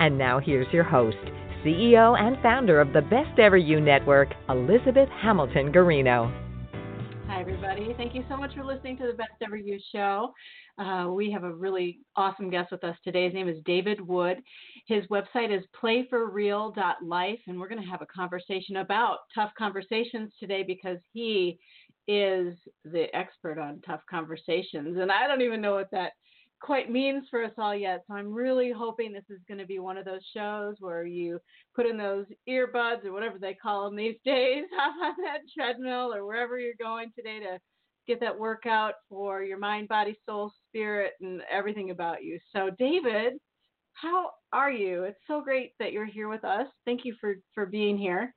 [0.00, 1.16] And now here's your host,
[1.64, 6.32] CEO and founder of the Best Ever You Network, Elizabeth Hamilton Guarino.
[7.28, 7.94] Hi, everybody.
[7.96, 10.34] Thank you so much for listening to the Best Ever You show.
[10.78, 13.26] Uh, we have a really awesome guest with us today.
[13.26, 14.38] His name is David Wood.
[14.86, 20.64] His website is playforreal.life, and we're going to have a conversation about tough conversations today
[20.64, 21.58] because he
[22.08, 22.54] is
[22.84, 24.98] the expert on tough conversations.
[24.98, 26.12] And I don't even know what that
[26.64, 28.04] quite means for us all yet.
[28.06, 31.38] So I'm really hoping this is going to be one of those shows where you
[31.76, 36.14] put in those earbuds or whatever they call them these days, hop on that treadmill
[36.14, 37.58] or wherever you're going today to
[38.06, 42.38] get that workout for your mind, body, soul, spirit, and everything about you.
[42.54, 43.34] So, David,
[43.92, 45.04] how are you?
[45.04, 46.66] It's so great that you're here with us.
[46.86, 48.34] Thank you for for being here.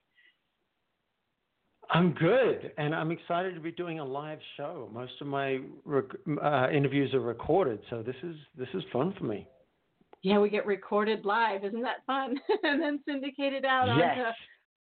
[1.90, 4.90] I'm good, and I'm excited to be doing a live show.
[4.94, 6.06] Most of my rec-
[6.44, 9.48] uh, interviews are recorded, so this is this is fun for me.
[10.22, 11.64] Yeah, we get recorded live.
[11.64, 12.36] Isn't that fun?
[12.64, 14.18] and then syndicated out yes.
[14.18, 14.32] onto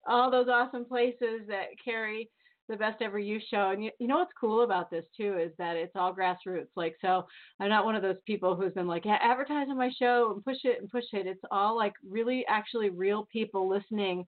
[0.07, 2.29] all those awesome places that carry
[2.69, 3.71] the best ever you show.
[3.71, 6.67] And you, you know what's cool about this too is that it's all grassroots.
[6.75, 7.25] Like, so
[7.59, 10.43] I'm not one of those people who's been like, yeah, advertise on my show and
[10.43, 11.27] push it and push it.
[11.27, 14.25] It's all like really actually real people listening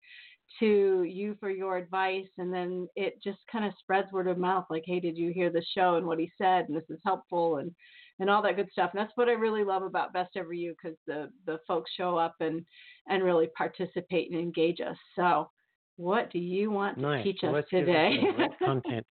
[0.59, 4.66] to you for your advice and then it just kind of spreads word of mouth
[4.69, 7.58] like hey did you hear the show and what he said and this is helpful
[7.58, 7.72] and
[8.19, 8.92] and all that good stuff.
[8.94, 12.17] And that's what i really love about best ever you because the the folks show
[12.17, 12.66] up and
[13.08, 14.97] and really participate and engage us.
[15.16, 15.50] So
[15.97, 17.23] what do you want to nice.
[17.23, 18.17] teach well, us today?
[18.64, 19.05] content.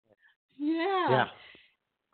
[0.59, 1.27] Yeah.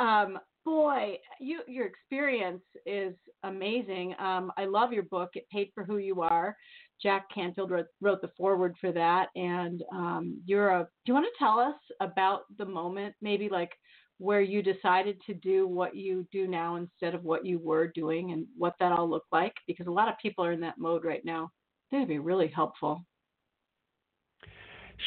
[0.01, 0.23] Yeah.
[0.23, 4.15] Um boy you your experience is amazing.
[4.19, 5.31] Um i love your book.
[5.35, 6.57] Get paid for who you are
[7.03, 9.29] Jack Canfield wrote, wrote the foreword for that.
[9.37, 13.73] And um, you're a, do you want to tell us about the moment, maybe like
[14.19, 18.33] where you decided to do what you do now instead of what you were doing
[18.33, 19.55] and what that all looked like?
[19.67, 21.51] Because a lot of people are in that mode right now.
[21.91, 23.05] That'd be really helpful.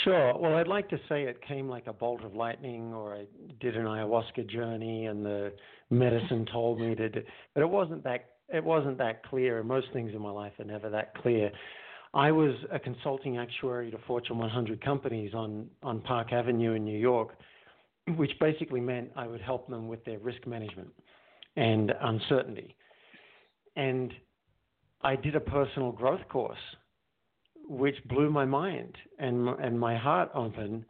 [0.04, 0.34] Sure.
[0.38, 3.26] Well, I'd like to say it came like a bolt of lightning, or I
[3.60, 5.52] did an ayahuasca journey, and the
[5.90, 7.10] medicine told me to.
[7.10, 7.22] Do,
[7.54, 8.30] but it wasn't that.
[8.54, 9.60] It wasn't that clear.
[9.60, 11.52] And most things in my life are never that clear.
[12.14, 16.98] I was a consulting actuary to Fortune 100 companies on, on Park Avenue in New
[16.98, 17.38] York,
[18.18, 20.90] which basically meant I would help them with their risk management
[21.56, 22.76] and uncertainty.
[23.78, 24.14] And
[25.02, 26.60] I did a personal growth course,
[27.68, 30.86] which blew my mind and, and my heart open.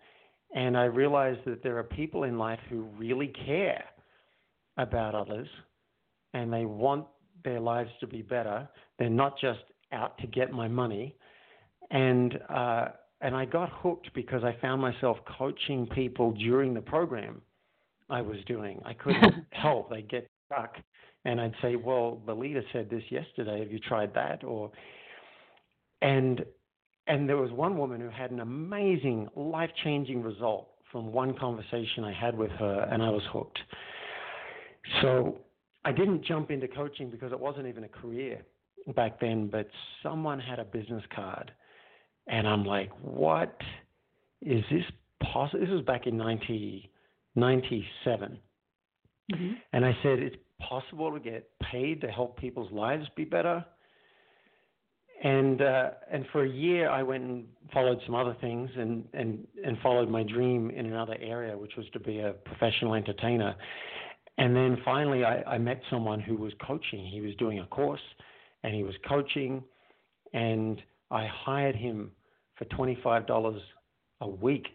[0.55, 3.83] And I realized that there are people in life who really care
[4.77, 5.47] about others
[6.33, 7.05] and they want
[7.43, 8.67] their lives to be better.
[8.97, 9.59] They're not just
[9.91, 11.15] out to get my money,
[11.89, 12.87] and uh,
[13.21, 17.41] and I got hooked because I found myself coaching people during the program
[18.09, 18.81] I was doing.
[18.85, 20.75] I couldn't help; they get stuck,
[21.25, 23.59] and I'd say, "Well, the leader said this yesterday.
[23.59, 24.71] Have you tried that?" Or
[26.01, 26.43] and
[27.07, 32.13] and there was one woman who had an amazing, life-changing result from one conversation I
[32.13, 33.59] had with her, and I was hooked.
[35.01, 35.39] So
[35.83, 38.41] I didn't jump into coaching because it wasn't even a career
[38.95, 39.67] back then, but
[40.03, 41.51] someone had a business card.
[42.27, 43.55] And I'm like, what
[44.41, 44.83] is this
[45.31, 45.59] possible?
[45.59, 48.39] This was back in 1997.
[49.33, 49.53] Mm-hmm.
[49.73, 53.65] And I said, it's possible to get paid to help people's lives be better.
[55.23, 59.45] And uh, and for a year, I went and followed some other things, and, and
[59.63, 63.55] and followed my dream in another area, which was to be a professional entertainer.
[64.39, 67.05] And then finally, I, I met someone who was coaching.
[67.05, 68.01] He was doing a course,
[68.63, 69.63] and he was coaching,
[70.33, 72.11] and I hired him
[72.55, 73.59] for $25
[74.21, 74.67] a week.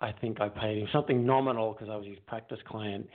[0.00, 3.08] I think I paid him something nominal because I was his practice client,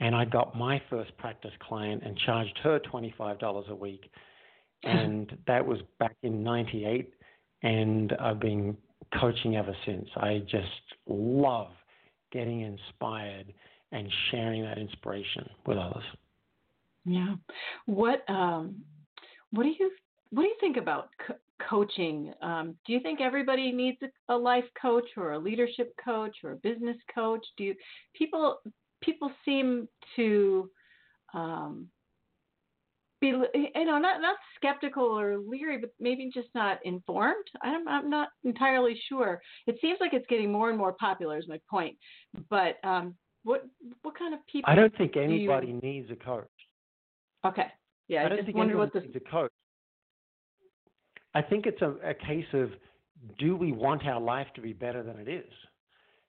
[0.00, 4.10] and I got my first practice client and charged her $25 a week,
[4.84, 7.10] and that was back in '98,
[7.62, 8.76] and I've been
[9.18, 10.08] coaching ever since.
[10.16, 10.66] I just
[11.06, 11.70] love
[12.32, 13.52] getting inspired
[13.92, 16.04] and sharing that inspiration with others.
[17.04, 17.36] Yeah.
[17.86, 18.82] What um
[19.54, 19.90] what do you
[20.30, 21.36] what do you think about co-
[21.68, 22.32] coaching?
[22.42, 26.52] Um, do you think everybody needs a, a, life coach or a leadership coach or
[26.52, 27.44] a business coach?
[27.56, 27.74] Do you
[28.14, 28.60] people
[29.00, 30.68] people seem to
[31.34, 31.88] um,
[33.20, 38.10] be you know not not skeptical or leery but maybe just not informed i'm i'm
[38.10, 41.96] not entirely sure it seems like it's getting more and more popular is my point
[42.50, 43.14] but um
[43.44, 43.64] what
[44.02, 45.80] what kind of people i don't think anybody you...
[45.82, 46.44] needs a coach
[47.46, 47.68] okay
[48.08, 49.50] yeah i, just think wonder what the coach
[51.34, 52.70] i think it's a, a case of
[53.38, 55.50] do we want our life to be better than it is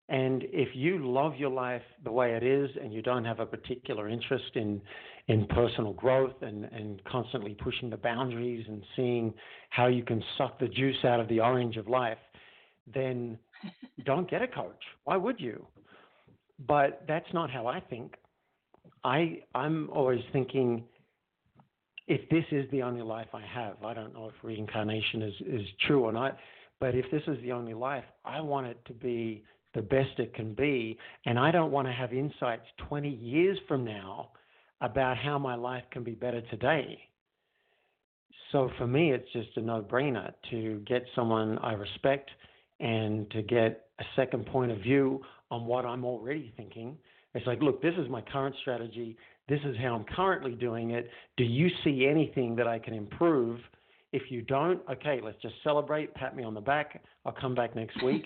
[0.07, 3.45] and if you love your life the way it is and you don't have a
[3.45, 4.79] particular interest in,
[5.27, 9.33] in personal growth and, and constantly pushing the boundaries and seeing
[9.71, 12.19] how you can suck the juice out of the orange of life,
[12.93, 13.39] then
[14.05, 14.81] don't get a coach.
[15.05, 15.65] Why would you?
[16.67, 18.13] But that's not how I think.
[19.03, 20.83] I, I'm always thinking
[22.07, 25.67] if this is the only life I have, I don't know if reincarnation is, is
[25.87, 26.37] true or not,
[26.79, 29.43] but if this is the only life, I want it to be
[29.73, 30.97] the best it can be.
[31.25, 34.29] And I don't want to have insights 20 years from now
[34.81, 36.99] about how my life can be better today.
[38.51, 42.29] So for me, it's just a no brainer to get someone I respect
[42.79, 46.97] and to get a second point of view on what I'm already thinking.
[47.33, 49.17] It's like, look, this is my current strategy.
[49.47, 51.09] This is how I'm currently doing it.
[51.37, 53.59] Do you see anything that I can improve?
[54.11, 57.03] If you don't, okay, let's just celebrate, pat me on the back.
[57.25, 58.25] I'll come back next week.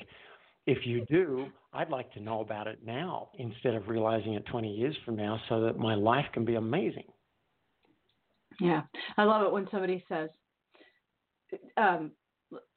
[0.65, 4.71] If you do, I'd like to know about it now instead of realizing it 20
[4.71, 7.05] years from now so that my life can be amazing.
[8.59, 8.81] Yeah,
[9.17, 10.29] I love it when somebody says,
[11.77, 12.11] um,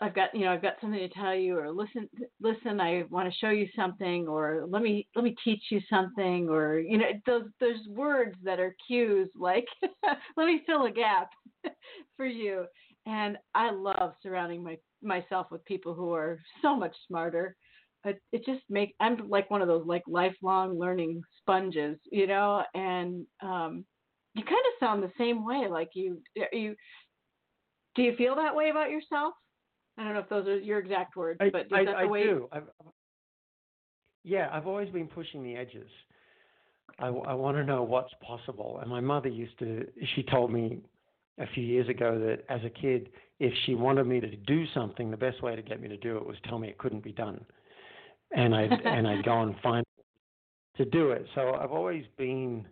[0.00, 2.08] I've got you know I've got something to tell you or listen
[2.40, 6.48] listen I want to show you something or let me let me teach you something
[6.48, 9.66] or you know those those words that are cues like
[10.36, 11.30] let me fill a gap
[12.16, 12.66] for you
[13.06, 17.56] and I love surrounding my myself with people who are so much smarter
[18.04, 22.62] it, it just make I'm like one of those like lifelong learning sponges, you know,
[22.74, 23.84] and um,
[24.34, 25.66] you kind of sound the same way.
[25.70, 26.20] Like you,
[26.52, 26.74] you,
[27.94, 29.34] do you feel that way about yourself?
[29.98, 32.02] I don't know if those are your exact words, I, but is I, that I
[32.02, 32.22] the way?
[32.24, 32.48] do.
[32.52, 32.64] I've,
[34.24, 35.88] yeah, I've always been pushing the edges.
[36.98, 38.78] I, I want to know what's possible.
[38.80, 40.80] And my mother used to, she told me
[41.38, 43.10] a few years ago that as a kid,
[43.40, 46.16] if she wanted me to do something, the best way to get me to do
[46.16, 47.44] it was tell me it couldn't be done
[48.34, 49.84] and I'd and I'd go and find
[50.76, 51.26] to do it.
[51.34, 52.66] So I've always been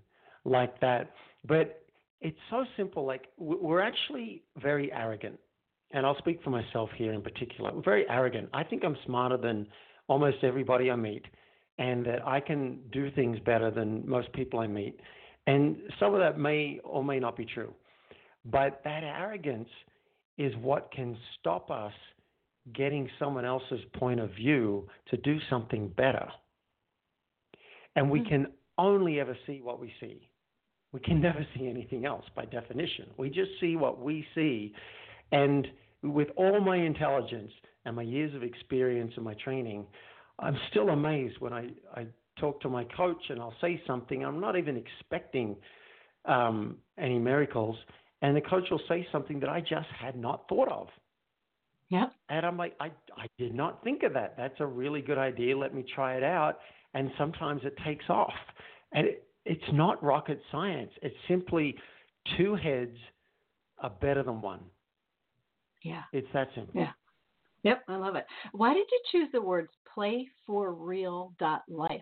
[0.44, 1.11] like that.
[1.46, 1.82] But
[2.20, 3.05] it's so simple.
[3.05, 5.38] Like we're actually very arrogant,
[5.92, 7.72] and I'll speak for myself here in particular.
[7.72, 8.48] We're very arrogant.
[8.52, 9.66] I think I'm smarter than
[10.08, 11.25] almost everybody I meet,
[11.78, 14.98] and that I can do things better than most people I meet.
[15.46, 17.75] And some of that may or may not be true,
[18.44, 19.69] but that arrogance
[20.38, 21.92] is what can stop us
[22.75, 26.28] getting someone else's point of view to do something better.
[27.96, 28.28] And we mm-hmm.
[28.28, 28.46] can
[28.78, 30.28] only ever see what we see.
[30.92, 33.06] We can never see anything else by definition.
[33.16, 34.75] We just see what we see.
[35.32, 35.67] And
[36.03, 37.53] with all my intelligence
[37.85, 39.87] and my years of experience and my training,
[40.38, 42.06] I'm still amazed when I, I
[42.38, 44.25] talk to my coach and I'll say something.
[44.25, 45.56] I'm not even expecting
[46.25, 47.77] um, any miracles.
[48.23, 50.88] And the coach will say something that I just had not thought of.
[51.88, 52.06] Yeah.
[52.29, 52.87] And I'm like, I,
[53.17, 54.35] I did not think of that.
[54.37, 55.56] That's a really good idea.
[55.56, 56.59] Let me try it out.
[56.94, 58.33] And sometimes it takes off.
[58.93, 60.91] And it, it's not rocket science.
[61.03, 61.75] It's simply
[62.37, 62.97] two heads
[63.79, 64.61] are better than one.
[65.82, 66.02] Yeah.
[66.12, 66.80] It's that simple.
[66.80, 66.92] Yeah.
[67.62, 68.26] Yep, I love it.
[68.52, 72.00] Why did you choose the words play for real dot life?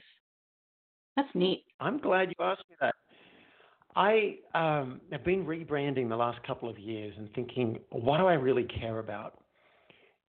[1.17, 1.65] That's neat.
[1.81, 2.95] I'm glad you asked me that.
[3.97, 8.35] I um, have been rebranding the last couple of years and thinking, what do I
[8.35, 9.43] really care about?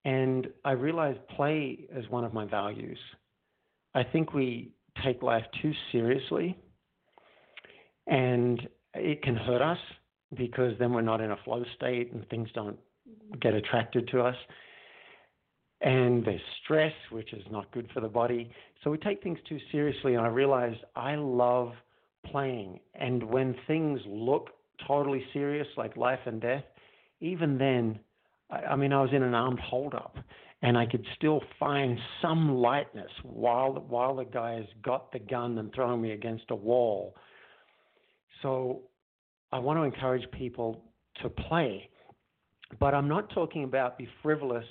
[0.05, 2.99] And I realized play is one of my values.
[3.93, 4.71] I think we
[5.03, 6.57] take life too seriously,
[8.05, 9.79] and it can hurt us
[10.37, 12.77] because then we're not in a flow state and things don't
[13.41, 14.35] get attracted to us.
[15.81, 18.51] And there's stress, which is not good for the body.
[18.83, 20.15] So we take things too seriously.
[20.15, 21.73] And I realized I love
[22.25, 22.79] playing.
[22.95, 24.49] And when things look
[24.87, 26.63] totally serious, like life and death,
[27.19, 27.99] even then,
[28.49, 30.17] I, I mean, I was in an armed holdup,
[30.61, 35.73] and I could still find some lightness while while the guys got the gun and
[35.73, 37.15] throwing me against a wall.
[38.41, 38.81] So,
[39.51, 40.83] I want to encourage people
[41.21, 41.89] to play,
[42.79, 44.65] but I'm not talking about be frivolous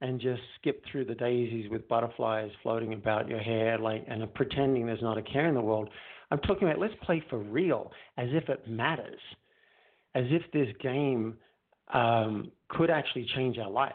[0.00, 4.86] and just skip through the daisies with butterflies floating about your hair, like and pretending
[4.86, 5.88] there's not a care in the world.
[6.30, 9.20] I'm talking about let's play for real, as if it matters,
[10.14, 11.36] as if this game
[11.92, 13.92] um, could actually change our life,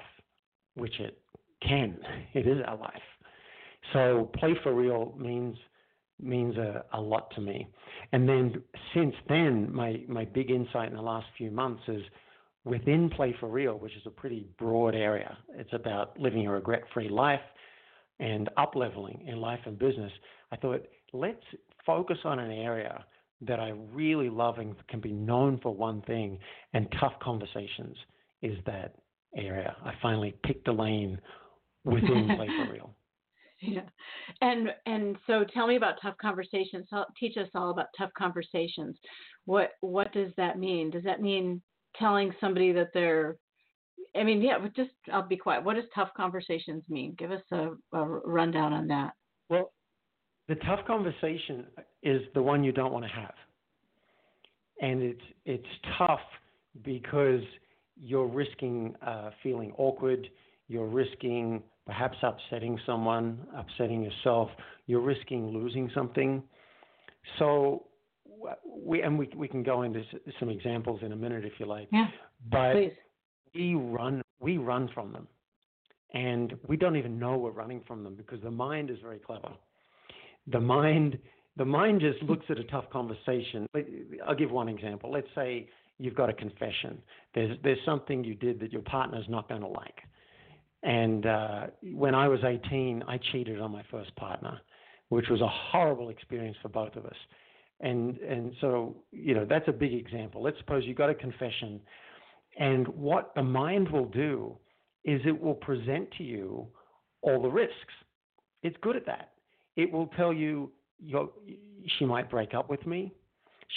[0.76, 1.20] which it
[1.62, 1.98] can.
[2.34, 3.02] It is our life.
[3.94, 5.58] So play for real means
[6.22, 7.68] means a, a lot to me.
[8.12, 8.62] And then
[8.94, 12.02] since then, my, my big insight in the last few months is
[12.66, 15.38] within Play for Real, which is a pretty broad area.
[15.56, 17.40] It's about living a regret free life
[18.20, 20.12] and up leveling in life and business.
[20.52, 21.44] I thought, let's
[21.86, 23.06] focus on an area
[23.42, 26.38] that I really love and can be known for one thing,
[26.74, 27.96] and tough conversations
[28.42, 28.96] is that
[29.36, 29.76] area.
[29.84, 31.20] I finally picked a lane
[31.86, 32.94] within Play for Real.
[33.62, 33.82] Yeah,
[34.42, 36.88] and and so tell me about tough conversations.
[37.20, 38.98] Teach us all about tough conversations.
[39.46, 40.90] What what does that mean?
[40.90, 41.62] Does that mean
[42.00, 43.38] telling somebody that they're
[44.16, 45.64] I mean, yeah, but just I'll be quiet.
[45.64, 47.16] What does tough conversations mean?
[47.18, 49.14] Give us a, a rundown on that.
[49.50, 49.72] Well,
[50.48, 51.66] the tough conversation
[52.02, 53.34] is the one you don't want to have,
[54.82, 56.22] and it's it's tough
[56.84, 57.42] because
[57.96, 60.28] you're risking uh, feeling awkward.
[60.68, 64.50] You're risking perhaps upsetting someone, upsetting yourself.
[64.88, 66.42] You're risking losing something.
[67.38, 67.86] So
[68.66, 70.04] we and we we can go into
[70.40, 71.88] some examples in a minute if you like.
[71.92, 72.08] Yeah.
[72.52, 72.92] But please.
[73.54, 75.28] we run we run from them,
[76.14, 79.52] and we don't even know we're running from them because the mind is very clever.
[80.48, 81.18] The mind
[81.58, 83.68] the mind just looks at a tough conversation.
[84.26, 85.12] I'll give one example.
[85.12, 85.68] Let's say
[85.98, 87.02] you've got a confession.
[87.36, 90.00] There's there's something you did that your partner's not going to like.
[90.82, 94.62] And uh, when I was 18, I cheated on my first partner,
[95.10, 97.16] which was a horrible experience for both of us.
[97.82, 100.44] And and so you know that's a big example.
[100.44, 101.80] Let's suppose you got a confession,
[102.58, 104.58] and what the mind will do
[105.06, 106.68] is it will present to you
[107.22, 107.94] all the risks.
[108.64, 109.32] It's good at that.
[109.78, 110.72] It will tell you
[111.98, 113.14] she might break up with me.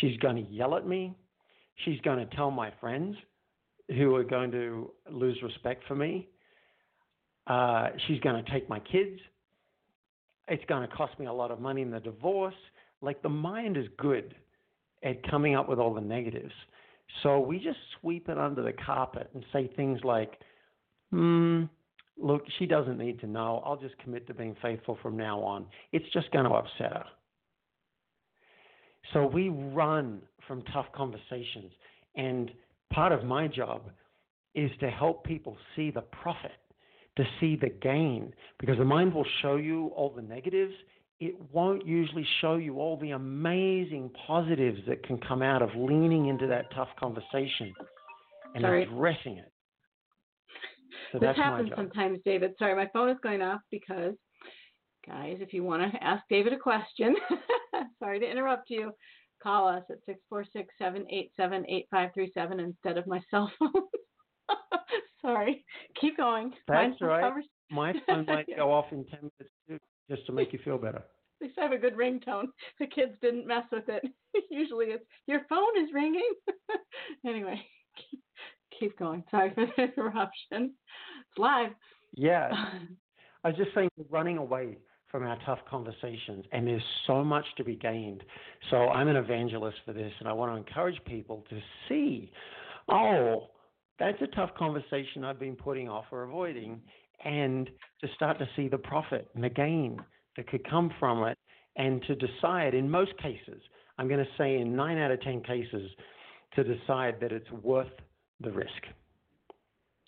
[0.01, 1.17] She's going to yell at me.
[1.85, 3.17] She's going to tell my friends
[3.89, 6.29] who are going to lose respect for me.
[7.47, 9.21] Uh, she's going to take my kids.
[10.49, 12.55] It's going to cost me a lot of money in the divorce.
[13.03, 14.35] Like the mind is good
[15.03, 16.53] at coming up with all the negatives.
[17.23, 20.39] So we just sweep it under the carpet and say things like,
[21.11, 21.65] hmm,
[22.17, 23.63] look, she doesn't need to know.
[23.67, 25.67] I'll just commit to being faithful from now on.
[25.93, 27.05] It's just going to upset her.
[29.13, 31.73] So we run from tough conversations.
[32.15, 32.51] And
[32.93, 33.83] part of my job
[34.55, 36.53] is to help people see the profit,
[37.17, 40.75] to see the gain, because the mind will show you all the negatives
[41.23, 46.27] it won't usually show you all the amazing positives that can come out of leaning
[46.27, 47.73] into that tough conversation
[48.57, 48.83] and Sorry.
[48.83, 49.53] addressing it.
[51.13, 52.53] So this happens sometimes, David.
[52.59, 54.15] Sorry, my phone is going off because,
[55.07, 57.15] guys, if you want to ask David a question,
[58.01, 58.91] sorry to interrupt you,
[59.41, 63.71] call us at 646 787 8537 instead of my cell phone.
[65.23, 65.65] sorry.
[66.01, 66.53] Keep going.
[66.67, 67.33] That's right.
[67.71, 69.55] My phone might go off in 10 minutes
[70.11, 71.03] just to make you feel better.
[71.43, 72.47] At least I have a good ringtone.
[72.79, 74.03] The kids didn't mess with it.
[74.51, 76.31] Usually it's your phone is ringing.
[77.27, 77.61] anyway,
[77.97, 78.21] keep,
[78.79, 79.25] keep going.
[79.31, 80.75] Sorry for the interruption.
[81.31, 81.73] It's live.
[82.15, 82.51] Yeah.
[83.45, 84.79] I was just saying, running away
[85.13, 88.23] from our tough conversations, and there's so much to be gained.
[88.71, 92.31] So I'm an evangelist for this, and I want to encourage people to see,
[92.89, 93.49] oh,
[93.99, 96.81] that's a tough conversation I've been putting off or avoiding,
[97.25, 97.69] and
[98.01, 99.99] to start to see the profit and the gain
[100.37, 101.39] that could come from it,
[101.77, 103.61] and to decide, in most cases,
[103.99, 105.91] I'm going to say in nine out of 10 cases,
[106.55, 107.93] to decide that it's worth
[108.41, 108.71] the risk.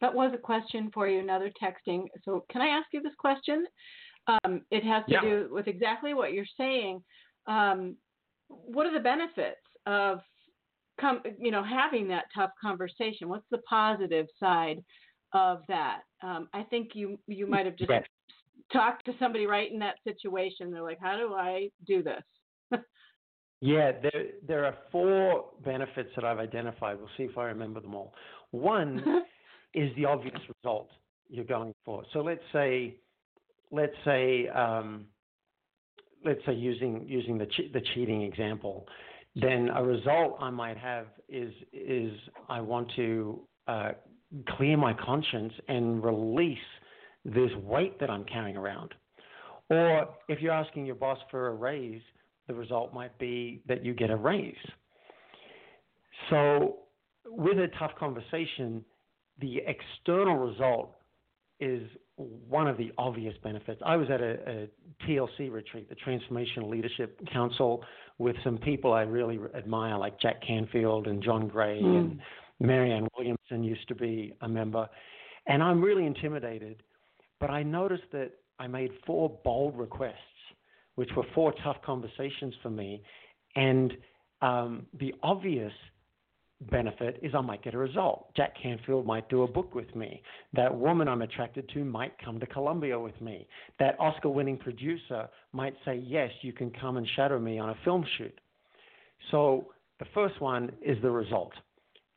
[0.01, 2.05] That was a question for you, another texting.
[2.25, 3.65] So, can I ask you this question?
[4.27, 5.21] Um, it has to yeah.
[5.21, 7.03] do with exactly what you're saying.
[7.47, 7.97] Um,
[8.49, 9.57] what are the benefits
[9.87, 10.19] of,
[11.01, 13.29] com- you know, having that tough conversation?
[13.29, 14.83] What's the positive side
[15.35, 16.03] of that.
[16.23, 18.07] Um, I think you you might have just right.
[18.73, 20.71] talked to somebody right in that situation.
[20.71, 22.23] They're like, how do I do this?
[23.61, 26.99] yeah, there there are four benefits that I've identified.
[26.99, 28.15] We'll see if I remember them all.
[28.53, 29.03] One
[29.75, 30.89] is the obvious result
[31.29, 32.05] you're going for.
[32.13, 32.97] So let's say
[33.71, 35.07] let's say um,
[36.25, 38.87] let's say using using the che- the cheating example,
[39.35, 42.13] then a result I might have is is
[42.49, 43.93] I want to uh,
[44.57, 46.59] clear my conscience and release
[47.25, 48.95] this weight that I'm carrying around.
[49.71, 52.03] Or if you're asking your boss for a raise,
[52.47, 54.55] the result might be that you get a raise.
[56.31, 56.77] So,
[57.27, 58.85] with a tough conversation,
[59.41, 60.95] the external result
[61.61, 63.81] is one of the obvious benefits.
[63.85, 64.69] I was at a, a
[65.07, 67.83] TLC retreat, the Transformational Leadership Council,
[68.19, 71.99] with some people I really admire, like Jack Canfield and John Gray mm.
[71.99, 72.21] and
[72.67, 74.89] Marianne Williamson used to be a member.
[75.47, 76.83] And I'm really intimidated,
[77.41, 80.19] but I noticed that I made four bold requests
[80.95, 83.03] which were four tough conversations for me.
[83.57, 83.93] And
[84.43, 85.73] um, the obvious
[86.71, 88.33] benefit is I might get a result.
[88.37, 90.23] Jack Canfield might do a book with me.
[90.53, 93.47] That woman I'm attracted to might come to Colombia with me.
[93.79, 97.77] That Oscar winning producer might say, Yes, you can come and shadow me on a
[97.85, 98.39] film shoot.
[99.31, 101.53] So the first one is the result.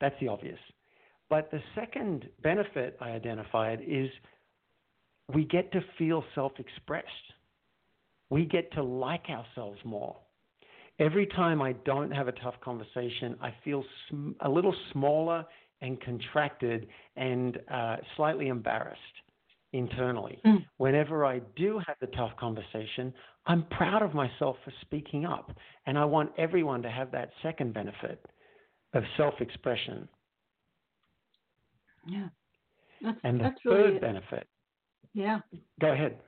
[0.00, 0.58] That's the obvious.
[1.30, 4.08] But the second benefit I identified is
[5.32, 7.06] we get to feel self expressed.
[8.30, 10.16] We get to like ourselves more.
[10.98, 15.44] Every time I don't have a tough conversation, I feel sm- a little smaller
[15.80, 18.98] and contracted and uh, slightly embarrassed
[19.72, 20.40] internally.
[20.44, 20.64] Mm.
[20.78, 23.12] Whenever I do have the tough conversation,
[23.46, 25.52] I'm proud of myself for speaking up.
[25.86, 28.24] And I want everyone to have that second benefit
[28.94, 30.08] of self expression.
[32.06, 32.28] Yeah.
[33.02, 34.46] That's, and the that's third really, benefit.
[35.14, 35.40] Yeah.
[35.80, 36.18] Go ahead.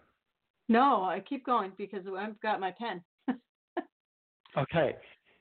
[0.69, 3.03] No, I keep going because I've got my pen.
[4.59, 4.97] okay.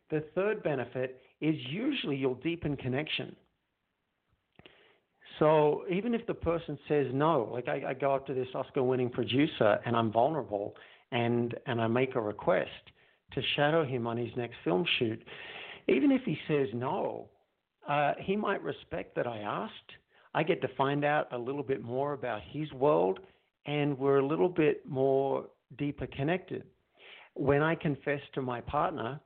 [0.09, 3.35] The third benefit is usually you'll deepen connection.
[5.37, 8.83] So even if the person says no, like I, I go up to this Oscar
[8.83, 10.75] winning producer and I'm vulnerable
[11.11, 12.69] and, and I make a request
[13.33, 15.21] to shadow him on his next film shoot,
[15.89, 17.29] even if he says no,
[17.87, 19.73] uh, he might respect that I asked.
[20.33, 23.19] I get to find out a little bit more about his world,
[23.65, 25.45] and we're a little bit more
[25.77, 26.63] deeper connected.
[27.33, 29.19] When I confessed to my partner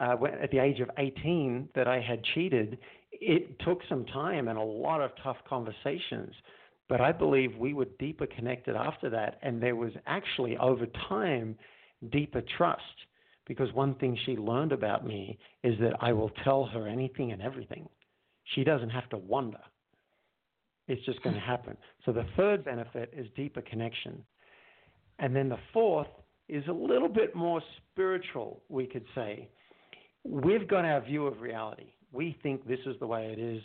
[0.00, 2.78] uh, at the age of 18 that I had cheated,
[3.12, 6.34] it took some time and a lot of tough conversations.
[6.88, 11.56] But I believe we were deeper connected after that, and there was actually over time
[12.10, 12.82] deeper trust
[13.50, 17.42] because one thing she learned about me is that I will tell her anything and
[17.42, 17.88] everything.
[18.54, 19.58] She doesn't have to wonder.
[20.86, 21.50] It's just going to hmm.
[21.50, 21.76] happen.
[22.06, 24.22] So the third benefit is deeper connection.
[25.18, 26.06] And then the fourth
[26.48, 27.60] is a little bit more
[27.92, 29.48] spiritual, we could say.
[30.22, 31.94] We've got our view of reality.
[32.12, 33.60] We think this is the way it is.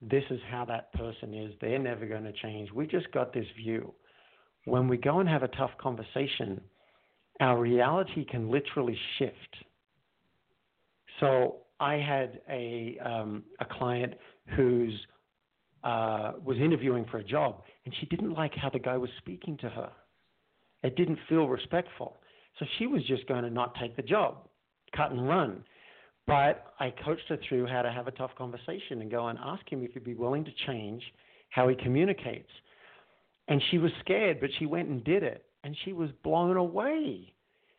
[0.00, 1.52] This is how that person is.
[1.60, 2.70] They're never going to change.
[2.70, 3.94] We just got this view.
[4.64, 6.60] When we go and have a tough conversation,
[7.40, 9.56] our reality can literally shift.
[11.20, 14.14] So I had a um, a client
[14.56, 14.94] who's
[15.82, 19.56] uh, was interviewing for a job, and she didn't like how the guy was speaking
[19.58, 19.90] to her.
[20.82, 22.18] It didn't feel respectful.
[22.58, 24.48] So she was just going to not take the job,
[24.94, 25.64] cut and run.
[26.26, 29.70] But I coached her through how to have a tough conversation and go and ask
[29.70, 31.02] him if he'd be willing to change
[31.50, 32.50] how he communicates.
[33.48, 37.32] And she was scared, but she went and did it, and she was blown away.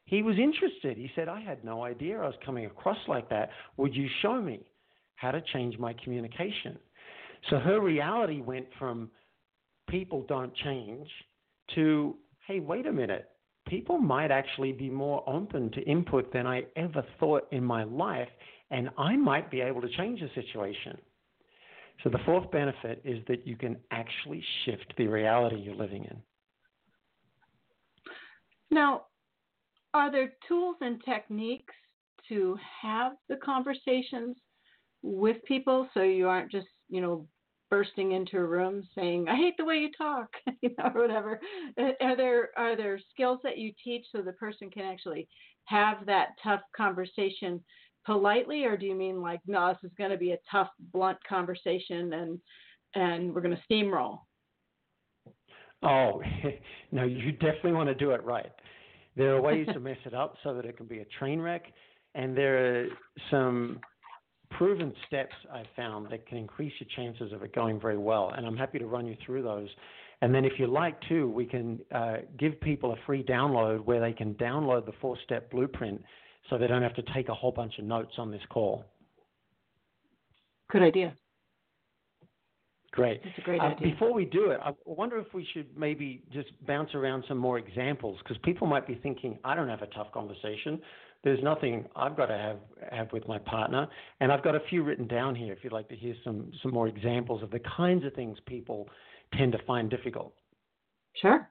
[0.05, 0.97] He was interested.
[0.97, 3.49] He said, I had no idea I was coming across like that.
[3.77, 4.67] Would you show me
[5.15, 6.77] how to change my communication?
[7.49, 9.09] So her reality went from
[9.87, 11.07] people don't change
[11.75, 12.15] to,
[12.47, 13.29] hey, wait a minute.
[13.67, 18.29] People might actually be more open to input than I ever thought in my life,
[18.69, 20.97] and I might be able to change the situation.
[22.03, 26.21] So the fourth benefit is that you can actually shift the reality you're living in.
[28.71, 29.05] Now,
[29.93, 31.73] are there tools and techniques
[32.29, 34.37] to have the conversations
[35.01, 37.27] with people so you aren't just, you know,
[37.69, 40.29] bursting into a room saying, "I hate the way you talk,"
[40.61, 41.39] you know, or whatever.
[42.01, 45.27] Are there are there skills that you teach so the person can actually
[45.65, 47.63] have that tough conversation
[48.05, 51.17] politely, or do you mean like, no, this is going to be a tough, blunt
[51.27, 52.39] conversation, and
[52.93, 54.19] and we're going to steamroll?
[55.83, 56.21] Oh,
[56.91, 58.51] no, you definitely want to do it right.
[59.15, 61.63] There are ways to mess it up so that it can be a train wreck,
[62.13, 62.87] and there are
[63.31, 63.79] some
[64.51, 68.33] proven steps I've found that can increase your chances of it going very well.
[68.35, 69.69] And I'm happy to run you through those.
[70.21, 73.99] And then, if you like too, we can uh, give people a free download where
[73.99, 76.01] they can download the four step blueprint
[76.49, 78.85] so they don't have to take a whole bunch of notes on this call.
[80.71, 81.13] Good idea.
[82.95, 83.21] Great.
[83.23, 83.91] That's a great uh, idea.
[83.91, 87.57] Before we do it, I wonder if we should maybe just bounce around some more
[87.57, 90.79] examples because people might be thinking, I don't have a tough conversation.
[91.23, 92.57] There's nothing I've got to have
[92.91, 93.87] have with my partner,
[94.21, 95.51] and I've got a few written down here.
[95.51, 98.87] If you'd like to hear some some more examples of the kinds of things people
[99.33, 100.33] tend to find difficult.
[101.21, 101.49] Sure.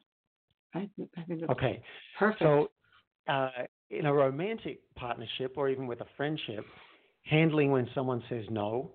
[0.75, 1.83] I, I think that's okay.
[2.19, 2.41] Perfect.
[2.41, 2.71] So,
[3.29, 3.51] uh,
[3.91, 6.65] in a romantic partnership or even with a friendship,
[7.25, 8.93] handling when someone says no,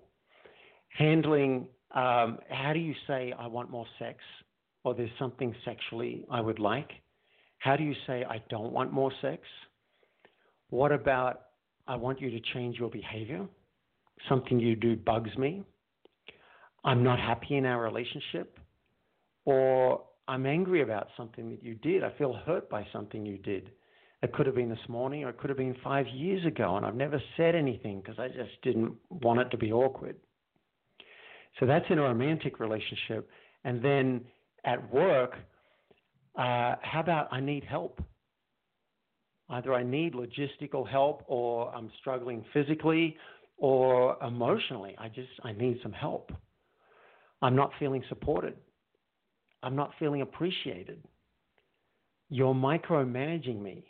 [0.96, 4.18] handling um, how do you say, I want more sex,
[4.84, 6.90] or there's something sexually I would like?
[7.58, 9.42] How do you say, I don't want more sex?
[10.70, 11.42] What about,
[11.86, 13.46] I want you to change your behavior?
[14.28, 15.62] Something you do bugs me.
[16.84, 18.58] I'm not happy in our relationship.
[19.44, 22.04] Or I'm angry about something that you did.
[22.04, 23.70] I feel hurt by something you did.
[24.22, 26.84] It could have been this morning, or it could have been five years ago, and
[26.84, 30.16] I've never said anything because I just didn't want it to be awkward.
[31.60, 33.28] So that's in a romantic relationship.
[33.64, 34.22] And then
[34.64, 35.34] at work,
[36.36, 38.02] uh, how about I need help?
[39.50, 43.16] Either I need logistical help, or I'm struggling physically,
[43.58, 44.94] or emotionally.
[44.98, 46.32] I just I need some help.
[47.42, 48.54] I'm not feeling supported.
[49.62, 51.02] I'm not feeling appreciated.
[52.30, 53.84] You're micromanaging me.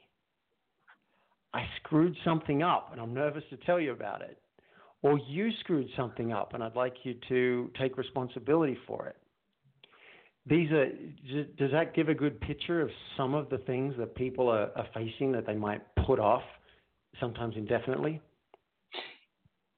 [1.53, 4.41] I screwed something up and I'm nervous to tell you about it.
[5.03, 9.17] Or you screwed something up and I'd like you to take responsibility for it.
[10.47, 10.87] These are,
[11.59, 14.87] does that give a good picture of some of the things that people are, are
[14.95, 16.43] facing that they might put off,
[17.19, 18.21] sometimes indefinitely?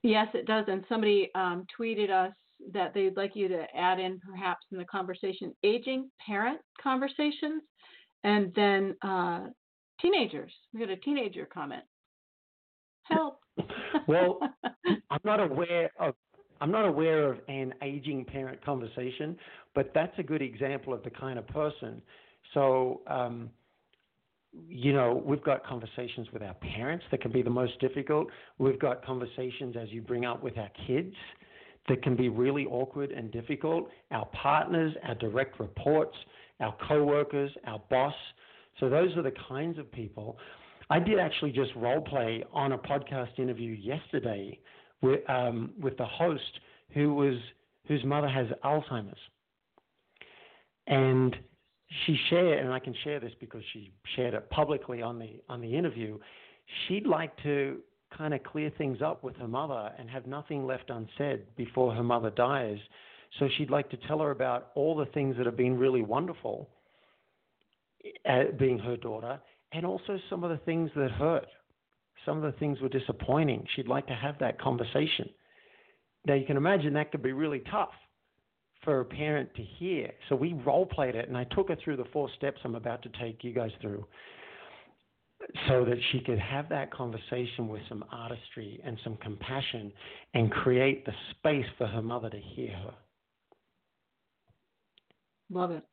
[0.03, 0.65] Yes, it does.
[0.69, 2.33] And somebody um, tweeted us
[2.73, 7.63] that they'd like you to add in perhaps in the conversation aging parent conversations
[8.25, 9.47] and then uh,
[10.01, 10.53] teenagers.
[10.73, 11.83] We got a teenager comment.
[13.05, 13.42] Help.
[14.07, 14.39] Well,
[15.11, 16.15] I'm not aware of
[16.61, 19.37] I'm not aware of an aging parent conversation,
[19.75, 22.01] but that's a good example of the kind of person.
[22.55, 23.51] So, um,
[24.69, 28.29] you know, we've got conversations with our parents that can be the most difficult.
[28.59, 31.17] We've got conversations, as you bring up, with our kids
[31.89, 33.89] that can be really awkward and difficult.
[34.13, 36.17] Our partners, our direct reports,
[36.61, 38.15] our coworkers, our boss.
[38.79, 40.39] So those are the kinds of people.
[40.93, 44.59] I did actually just role play on a podcast interview yesterday
[45.01, 46.61] with, um, with the host
[46.93, 47.37] who was
[47.89, 49.19] whose mother has Alzheimer's,
[50.89, 51.35] and
[52.05, 55.63] she shared, and I can share this because she shared it publicly on the on
[55.63, 56.19] the interview.
[56.87, 57.79] She'd like to
[58.15, 62.03] kind of clear things up with her mother and have nothing left unsaid before her
[62.03, 62.79] mother dies.
[63.39, 66.69] So she'd like to tell her about all the things that have been really wonderful,
[68.29, 69.41] uh, being her daughter,
[69.73, 71.47] and also some of the things that hurt
[72.25, 73.67] some of the things were disappointing.
[73.75, 75.29] She'd like to have that conversation.
[76.27, 77.91] Now, you can imagine that could be really tough
[78.85, 80.11] for a parent to hear.
[80.29, 83.03] So we role played it, and I took her through the four steps I'm about
[83.03, 84.05] to take you guys through
[85.69, 89.93] so that she could have that conversation with some artistry and some compassion
[90.35, 92.95] and create the space for her mother to hear her.
[95.51, 95.85] Love it.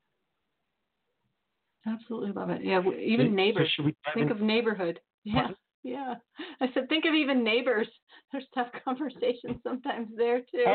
[1.85, 2.63] Absolutely love it.
[2.63, 3.71] Yeah, even neighbors.
[3.77, 4.31] So Think in?
[4.31, 4.99] of neighborhood.
[5.23, 5.47] Yeah.
[5.83, 6.15] Yeah.
[6.59, 7.87] I said, think of even neighbors.
[8.31, 10.65] There's tough conversations sometimes there too.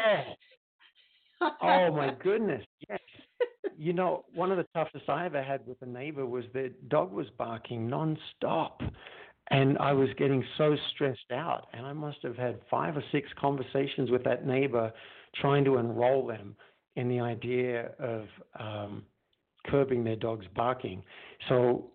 [1.41, 2.65] Oh, oh my goodness.
[2.89, 3.01] Yes.
[3.77, 7.13] You know, one of the toughest I ever had with a neighbor was the dog
[7.13, 8.91] was barking nonstop.
[9.51, 11.69] And I was getting so stressed out.
[11.75, 14.91] And I must have had five or six conversations with that neighbor
[15.35, 16.57] trying to enroll them
[16.97, 18.27] in the idea of
[18.59, 19.03] um,
[19.67, 21.03] curbing their dog's barking.
[21.49, 21.91] So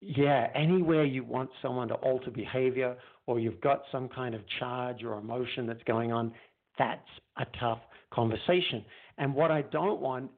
[0.00, 5.04] yeah, anywhere you want someone to alter behavior or you've got some kind of charge
[5.04, 6.32] or emotion that's going on,
[6.78, 7.00] that's
[7.38, 7.78] a tough
[8.12, 8.84] conversation.
[9.18, 10.30] And what I don't want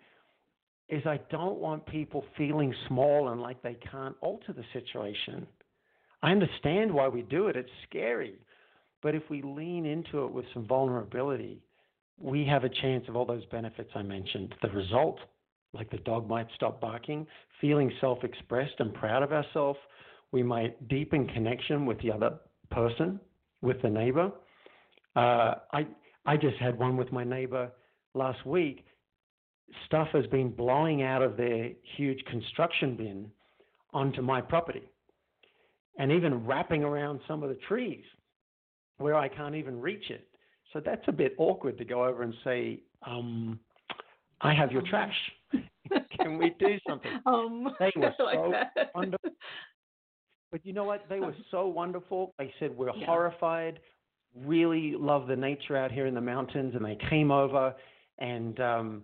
[0.89, 5.47] is I don't want people feeling small and like they can't alter the situation.
[6.23, 8.35] I understand why we do it, it's scary.
[9.03, 11.63] But if we lean into it with some vulnerability,
[12.19, 14.55] we have a chance of all those benefits I mentioned.
[14.63, 15.21] The result
[15.75, 17.27] like the dog might stop barking,
[17.61, 19.79] feeling self expressed and proud of ourselves.
[20.33, 22.39] We might deepen connection with the other
[22.71, 23.21] person,
[23.61, 24.33] with the neighbor.
[25.17, 25.87] Uh, I,
[26.27, 27.71] I just had one with my neighbor
[28.15, 28.85] last week.
[29.87, 33.31] Stuff has been blowing out of their huge construction bin
[33.93, 34.83] onto my property
[35.99, 38.05] and even wrapping around some of the trees
[38.99, 40.27] where I can't even reach it.
[40.73, 43.59] So that's a bit awkward to go over and say, um,
[44.45, 45.15] I have your trash.
[46.21, 47.11] Can we do something?
[47.27, 49.31] Um, they were so like wonderful.
[50.53, 51.07] But you know what?
[51.09, 52.35] They were so wonderful.
[52.39, 53.07] They said, We're yeah.
[53.07, 53.81] horrified,
[54.37, 56.75] really love the nature out here in the mountains.
[56.77, 57.75] And they came over.
[58.19, 59.03] And um,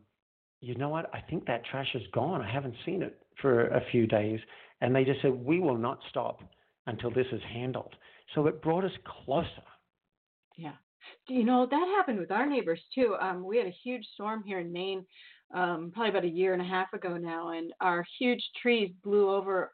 [0.60, 1.10] you know what?
[1.12, 2.40] I think that trash is gone.
[2.40, 4.38] I haven't seen it for a few days.
[4.80, 6.40] And they just said, We will not stop
[6.86, 7.94] until this is handled.
[8.34, 8.92] So it brought us
[9.24, 9.48] closer.
[10.56, 10.74] Yeah.
[11.28, 13.16] You know, that happened with our neighbors too.
[13.20, 15.04] Um, we had a huge storm here in Maine
[15.52, 19.30] um, probably about a year and a half ago now, and our huge trees blew
[19.30, 19.72] over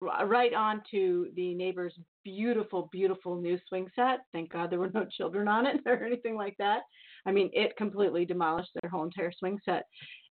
[0.00, 1.94] right onto the neighbor's
[2.24, 4.20] beautiful, beautiful new swing set.
[4.32, 6.80] Thank God there were no children on it or anything like that.
[7.26, 9.84] I mean, it completely demolished their whole entire swing set.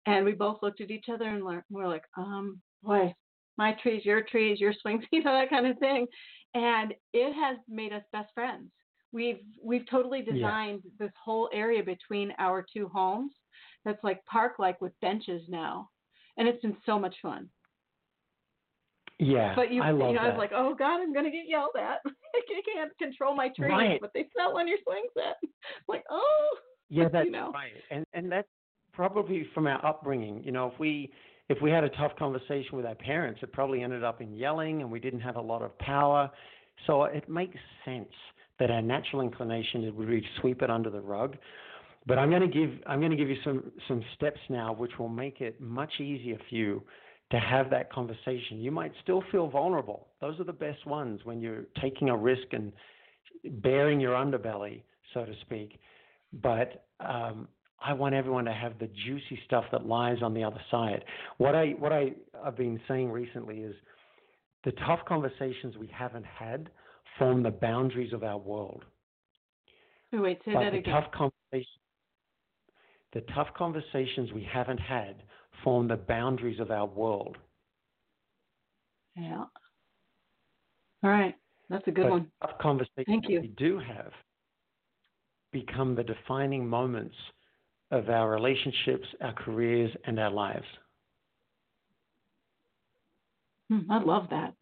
[0.05, 3.13] And we both looked at each other and we're like, um, boy,
[3.57, 6.07] my trees, your trees, your swings, you know, that kind of thing.
[6.53, 8.69] And it has made us best friends.
[9.17, 10.91] We've we've totally designed yeah.
[11.07, 13.31] this whole area between our two homes
[13.83, 15.89] that's like park like with benches now.
[16.37, 17.49] And it's been so much fun.
[19.17, 20.27] Yeah, but you, I love you know, that.
[20.27, 21.97] I was like, oh God, I'm gonna get yelled at.
[22.05, 23.99] I can't control my trees, Right.
[23.99, 25.37] but they fell on your swing set.
[25.87, 26.57] like, oh,
[26.89, 27.51] Yeah, that's you know.
[27.51, 28.47] right, and and that's
[28.93, 30.43] probably from our upbringing.
[30.43, 31.11] You know, if we
[31.49, 34.83] if we had a tough conversation with our parents, it probably ended up in yelling,
[34.83, 36.29] and we didn't have a lot of power.
[36.85, 38.13] So it makes sense
[38.59, 41.37] that our natural inclination would be to sweep it under the rug.
[42.05, 44.97] But I'm going to give I'm going to give you some some steps now, which
[44.97, 46.83] will make it much easier for you
[47.31, 48.59] to have that conversation.
[48.59, 50.07] You might still feel vulnerable.
[50.21, 52.71] Those are the best ones when you're taking a risk and
[53.61, 55.77] bearing your underbelly, so to speak.
[56.41, 57.49] But um,
[57.83, 61.03] I want everyone to have the juicy stuff that lies on the other side.
[61.37, 63.75] What I what I have been saying recently is
[64.63, 66.69] the tough conversations we haven't had
[67.17, 68.83] form the boundaries of our world.
[70.11, 70.93] Wait, wait, say but that the again.
[70.93, 71.77] tough conversations
[73.13, 75.23] the tough conversations we haven't had
[75.63, 77.37] form the boundaries of our world.
[79.15, 79.45] Yeah.
[81.03, 81.35] All right,
[81.69, 82.31] that's a good but one.
[82.41, 83.41] tough conversations Thank you.
[83.41, 84.11] we do have
[85.51, 87.15] become the defining moments
[87.91, 90.65] of our relationships, our careers, and our lives.
[93.69, 94.53] Hmm, I love that.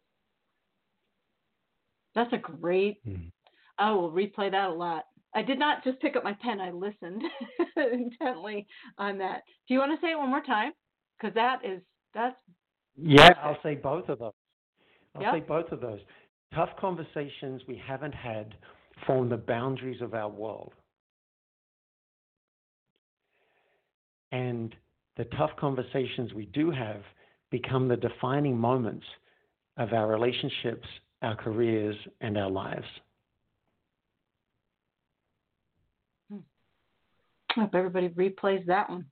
[2.16, 3.04] That's a great.
[3.06, 3.30] Mm.
[3.78, 5.04] I will replay that a lot.
[5.34, 6.60] I did not just pick up my pen.
[6.60, 7.22] I listened
[7.76, 9.42] intently on that.
[9.68, 10.72] Do you want to say it one more time?
[11.20, 11.80] Because that is
[12.14, 12.34] that's
[12.96, 13.38] Yeah, Perfect.
[13.44, 14.32] I'll say both of those.
[15.14, 15.34] I'll Yep.
[15.34, 16.00] say both of those.
[16.54, 18.54] Tough conversations we haven't had
[19.06, 20.72] form the boundaries of our world.
[24.32, 24.74] And
[25.16, 27.02] the tough conversations we do have
[27.50, 29.04] become the defining moments
[29.76, 30.86] of our relationships,
[31.22, 32.86] our careers, and our lives.
[36.32, 39.06] I hope everybody replays that one.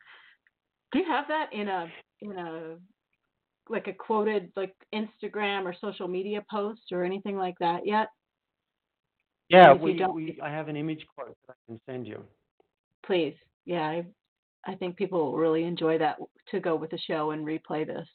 [0.93, 1.90] Do you have that in a
[2.21, 2.77] in a
[3.71, 8.09] like a quoted like Instagram or social media post or anything like that yet?
[9.49, 12.23] Yeah, we, don't- we, I have an image quote that I can send you.
[13.05, 13.35] Please.
[13.67, 14.05] Yeah, I
[14.67, 16.17] I think people will really enjoy that
[16.51, 18.09] to go with the show and replay this.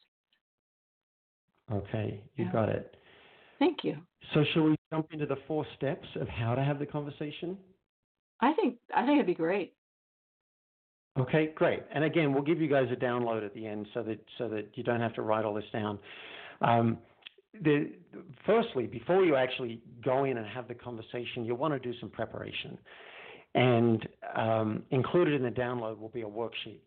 [1.72, 2.52] Okay, you Yeah.
[2.52, 2.96] got it.
[3.60, 3.98] Thank you.
[4.34, 7.58] So, shall we jump into the four steps of how to have the conversation?
[8.42, 9.74] I think I think it'd be great.
[11.20, 11.84] Okay, great.
[11.94, 14.70] And again, we'll give you guys a download at the end so that so that
[14.76, 16.00] you don't have to write all this down.
[16.62, 16.98] Um,
[17.64, 17.92] the,
[18.46, 22.10] firstly, before you actually go in and have the conversation, you'll want to do some
[22.10, 22.78] preparation.
[23.56, 26.80] And um, included in the download will be a worksheet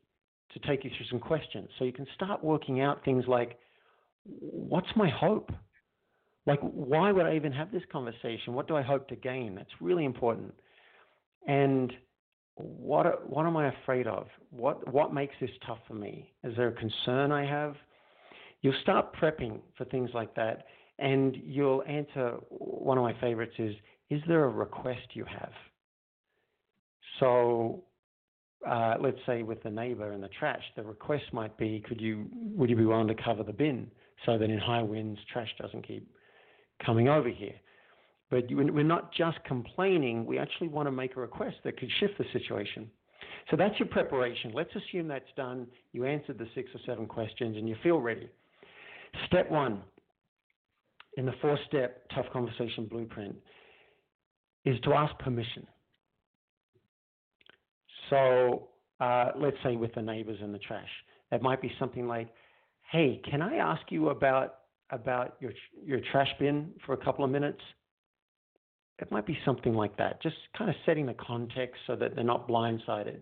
[0.52, 1.68] to take you through some questions.
[1.78, 3.58] So you can start working out things like,
[4.24, 5.50] what's my hope?
[6.46, 8.54] Like, why would I even have this conversation?
[8.54, 9.54] What do I hope to gain?
[9.54, 10.52] That's really important.
[11.46, 11.92] And
[12.56, 14.26] what what am I afraid of?
[14.50, 16.32] What what makes this tough for me?
[16.44, 17.76] Is there a concern I have?
[18.60, 20.66] You'll start prepping for things like that,
[20.98, 22.36] and you'll answer.
[22.50, 23.74] One of my favorites is:
[24.10, 25.52] Is there a request you have?
[27.20, 27.84] So,
[28.68, 32.28] uh, let's say with the neighbor and the trash, the request might be: Could you
[32.54, 33.90] would you be willing to cover the bin
[34.26, 36.08] so that in high winds trash doesn't keep
[36.84, 37.54] coming over here?
[38.30, 42.14] But we're not just complaining, we actually want to make a request that could shift
[42.16, 42.90] the situation.
[43.50, 44.52] So that's your preparation.
[44.54, 45.66] Let's assume that's done.
[45.92, 48.28] You answered the six or seven questions and you feel ready.
[49.26, 49.82] Step one
[51.18, 53.36] in the four step tough conversation blueprint
[54.64, 55.66] is to ask permission.
[58.08, 58.68] So
[59.00, 60.88] uh, let's say with the neighbors and the trash,
[61.30, 62.28] it might be something like,
[62.90, 64.54] "Hey, can I ask you about
[64.92, 65.52] about your
[65.84, 67.60] your trash bin for a couple of minutes?"
[68.98, 72.22] It might be something like that, just kind of setting the context so that they're
[72.22, 73.18] not blindsided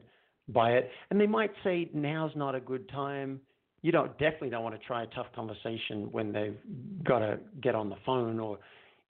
[0.53, 0.91] by it.
[1.11, 3.41] And they might say, now's not a good time.
[3.83, 6.57] You don't definitely don't want to try a tough conversation when they've
[7.05, 8.59] got to get on the phone or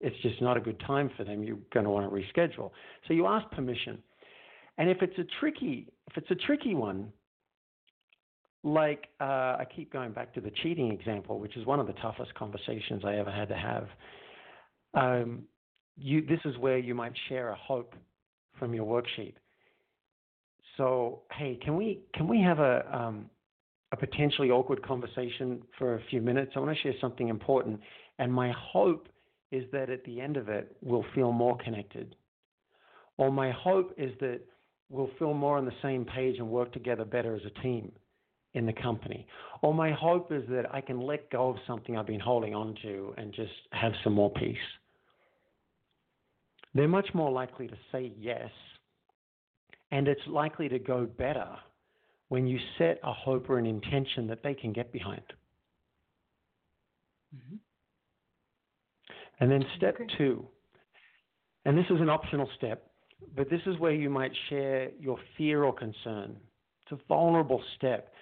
[0.01, 1.43] it's just not a good time for them.
[1.43, 2.71] You're going to want to reschedule.
[3.07, 4.01] So you ask permission.
[4.77, 7.11] And if it's a tricky, if it's a tricky one,
[8.65, 9.23] like uh,
[9.60, 13.04] I keep going back to the cheating example, which is one of the toughest conversations
[13.06, 13.88] I ever had to have.
[14.95, 15.43] Um,
[15.95, 17.93] you, this is where you might share a hope
[18.58, 19.36] from your worksheet.
[20.78, 23.30] So, hey, can we can we have a um,
[23.91, 26.54] a potentially awkward conversation for a few minutes?
[26.56, 27.80] I want to share something important,
[28.17, 29.08] and my hope
[29.51, 32.15] is that at the end of it, we'll feel more connected.
[33.17, 34.41] Or my hope is that
[34.89, 37.91] we'll feel more on the same page and work together better as a team
[38.55, 39.25] in the company.
[39.61, 42.75] Or my hope is that I can let go of something I've been holding on
[42.81, 44.57] to and just have some more peace
[46.75, 48.51] they're much more likely to say yes.
[49.91, 51.47] And it's likely to go better
[52.27, 55.23] when you set a hope or an intention that they can get behind.
[57.33, 57.59] Mhm.
[59.39, 60.15] And then step okay.
[60.17, 60.47] two,
[61.65, 62.89] and this is an optional step,
[63.35, 66.39] but this is where you might share your fear or concern.
[66.81, 68.13] It's a vulnerable step.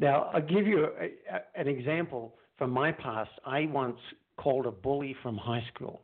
[0.00, 3.30] Now, I'll give you a, a, an example from my past.
[3.44, 3.98] I once
[4.38, 6.02] called a bully from high school,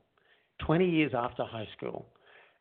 [0.66, 2.06] 20 years after high school.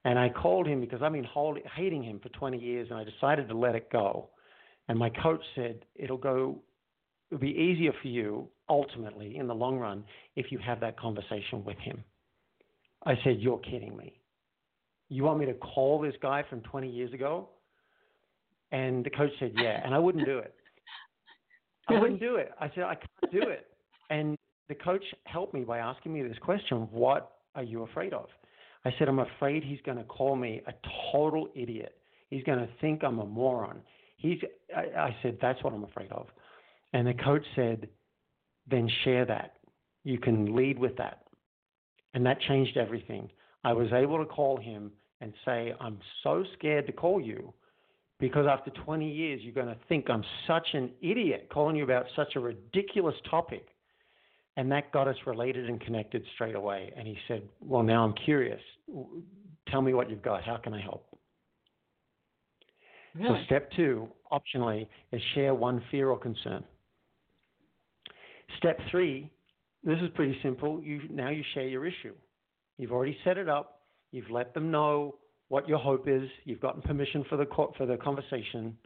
[0.05, 3.03] And I called him because I've been hold, hating him for 20 years, and I
[3.03, 4.29] decided to let it go.
[4.87, 6.61] And my coach said, It'll go,
[7.29, 11.65] it'll be easier for you ultimately in the long run if you have that conversation
[11.65, 12.01] with him.
[13.05, 14.21] I said, You're kidding me.
[15.09, 17.49] You want me to call this guy from 20 years ago?
[18.71, 19.81] And the coach said, Yeah.
[19.83, 20.53] And I wouldn't do it.
[21.87, 22.51] I wouldn't do it.
[22.59, 23.67] I said, I can't do it.
[24.09, 24.37] And
[24.69, 28.27] the coach helped me by asking me this question What are you afraid of?
[28.83, 30.73] I said, I'm afraid he's going to call me a
[31.11, 31.97] total idiot.
[32.29, 33.81] He's going to think I'm a moron.
[34.17, 34.39] He's,
[34.75, 36.27] I, I said, That's what I'm afraid of.
[36.93, 37.87] And the coach said,
[38.69, 39.53] Then share that.
[40.03, 41.23] You can lead with that.
[42.13, 43.29] And that changed everything.
[43.63, 47.53] I was able to call him and say, I'm so scared to call you
[48.19, 52.05] because after 20 years, you're going to think I'm such an idiot calling you about
[52.15, 53.67] such a ridiculous topic.
[54.57, 56.93] And that got us related and connected straight away.
[56.95, 58.61] And he said, Well, now I'm curious.
[59.69, 60.43] Tell me what you've got.
[60.43, 61.05] How can I help?
[63.15, 63.37] Really?
[63.41, 66.63] So, step two, optionally, is share one fear or concern.
[68.57, 69.29] Step three,
[69.83, 70.81] this is pretty simple.
[70.81, 72.13] You, now you share your issue.
[72.77, 73.81] You've already set it up.
[74.11, 75.15] You've let them know
[75.49, 76.29] what your hope is.
[76.43, 77.45] You've gotten permission for the
[77.77, 78.77] for the conversation.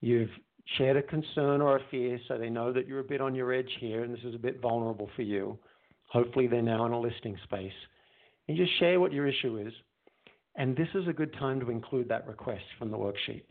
[0.00, 0.30] You've
[0.76, 3.52] shared a concern or a fear, so they know that you're a bit on your
[3.52, 5.58] edge here, and this is a bit vulnerable for you.
[6.06, 7.72] Hopefully, they're now in a listing space.
[8.48, 9.72] And just share what your issue is,
[10.56, 13.42] and this is a good time to include that request from the worksheet.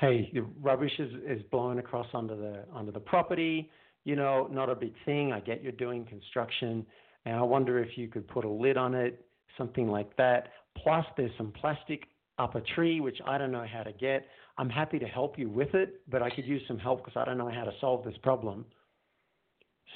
[0.00, 3.70] Hey, the rubbish is, is blowing across under the under the property.
[4.04, 5.32] You know, not a big thing.
[5.32, 6.84] I get you're doing construction,
[7.24, 9.24] and I wonder if you could put a lid on it
[9.56, 10.48] something like that.
[10.76, 12.04] Plus, there's some plastic
[12.38, 14.26] up a tree, which I don't know how to get.
[14.58, 17.24] I'm happy to help you with it, but I could use some help because I
[17.24, 18.64] don't know how to solve this problem.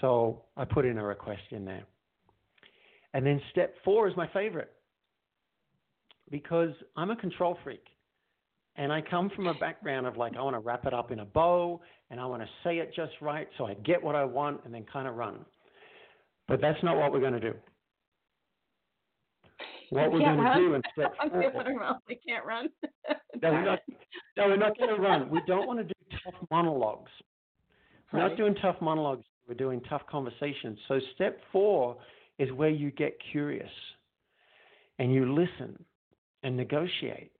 [0.00, 1.84] So I put in a request in there.
[3.14, 4.70] And then step four is my favorite
[6.30, 7.84] because I'm a control freak.
[8.76, 11.20] And I come from a background of like, I want to wrap it up in
[11.20, 14.24] a bow and I want to say it just right so I get what I
[14.24, 15.44] want and then kind of run.
[16.46, 17.54] But that's not what we're going to do
[19.90, 21.12] what we're going to do instead.
[21.20, 21.32] I'm
[21.76, 22.00] around.
[22.08, 22.68] They can't run.
[23.42, 23.78] no, we're not.
[24.36, 25.30] No, we're not going to run.
[25.30, 25.92] We don't want to do
[26.24, 27.10] tough monologues.
[28.12, 28.28] We're right.
[28.28, 29.24] not doing tough monologues.
[29.46, 30.78] We're doing tough conversations.
[30.88, 31.96] So step four
[32.38, 33.70] is where you get curious
[34.98, 35.82] and you listen
[36.42, 37.32] and negotiate.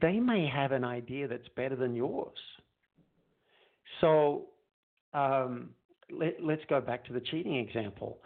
[0.00, 2.38] They may have an idea that's better than yours.
[4.00, 4.46] So
[5.14, 5.70] um,
[6.10, 8.18] let, let's go back to the cheating example.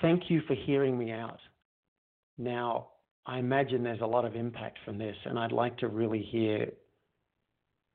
[0.00, 1.38] Thank you for hearing me out.
[2.38, 2.88] Now,
[3.26, 6.68] I imagine there's a lot of impact from this, and I'd like to really hear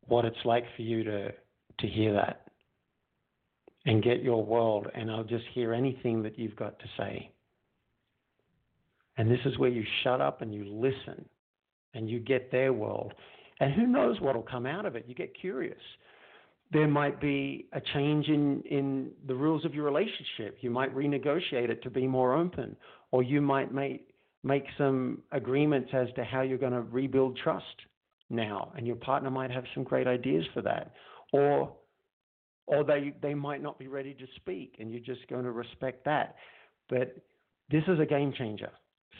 [0.07, 1.31] what it's like for you to
[1.79, 2.49] to hear that
[3.85, 7.31] and get your world, and I'll just hear anything that you've got to say.
[9.17, 11.25] And this is where you shut up and you listen
[11.93, 13.13] and you get their world.
[13.59, 15.05] And who knows what will come out of it?
[15.07, 15.79] You get curious.
[16.71, 20.57] There might be a change in, in the rules of your relationship.
[20.61, 22.75] You might renegotiate it to be more open,
[23.11, 24.08] or you might make
[24.43, 27.65] make some agreements as to how you're going to rebuild trust
[28.29, 30.93] now, and your partner might have some great ideas for that,
[31.33, 31.73] or
[32.67, 36.05] or they they might not be ready to speak, and you're just going to respect
[36.05, 36.35] that.
[36.89, 37.15] But
[37.69, 38.71] this is a game changer.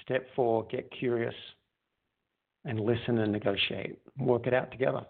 [0.03, 1.35] Step four: get curious
[2.65, 3.99] and listen and negotiate.
[4.19, 5.05] Work it out together.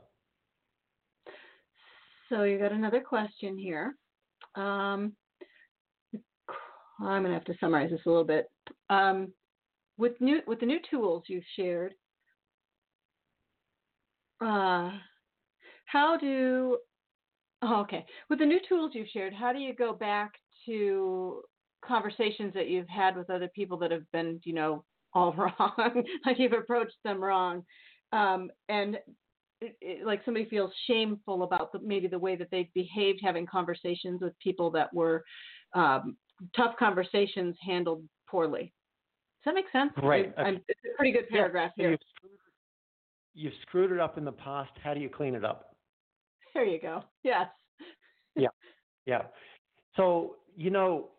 [2.30, 3.96] So you got another question here.
[4.56, 5.14] Um,
[7.02, 8.50] I'm going to have to summarize this a little bit.
[8.90, 9.34] Um,
[10.00, 11.94] with new with the new tools you've shared,
[14.42, 14.92] uh,
[15.86, 16.78] how do
[17.62, 18.06] oh, okay.
[18.30, 20.32] With the new tools you've shared, how do you go back
[20.66, 21.42] to
[21.86, 26.40] conversations that you've had with other people that have been you know all wrong, like
[26.40, 27.64] you've approached them wrong,
[28.14, 28.96] um, and
[29.62, 33.46] it, it, like somebody feels shameful about the, maybe the way that they've behaved having
[33.46, 35.26] conversations with people that were
[35.76, 36.16] um,
[36.56, 38.72] tough conversations handled poorly.
[39.44, 39.92] Does that make sense?
[40.04, 40.34] Right.
[40.38, 41.92] I, it's a pretty good paragraph yeah, here.
[41.92, 42.34] You've screwed,
[43.34, 44.72] you've screwed it up in the past.
[44.84, 45.76] How do you clean it up?
[46.54, 47.04] There you go.
[47.24, 47.48] Yes.
[48.36, 48.50] yeah.
[49.06, 49.22] Yeah.
[49.96, 51.10] So, you know,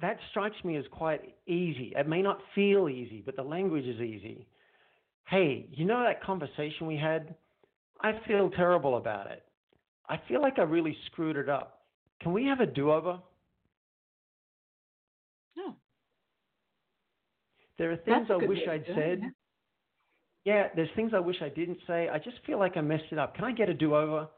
[0.00, 1.92] that strikes me as quite easy.
[1.96, 4.46] It may not feel easy, but the language is easy.
[5.28, 7.34] Hey, you know that conversation we had?
[8.00, 9.44] I feel terrible about it.
[10.08, 11.82] I feel like I really screwed it up.
[12.20, 13.18] Can we have a do over?
[17.78, 19.20] There are things That's I wish I'd said.
[20.44, 20.54] Yeah.
[20.54, 22.08] yeah, there's things I wish I didn't say.
[22.08, 23.34] I just feel like I messed it up.
[23.34, 24.28] Can I get a do over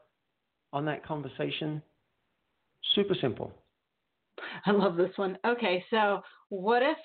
[0.72, 1.82] on that conversation?
[2.94, 3.52] Super simple.
[4.66, 5.38] I love this one.
[5.46, 6.98] Okay, so what if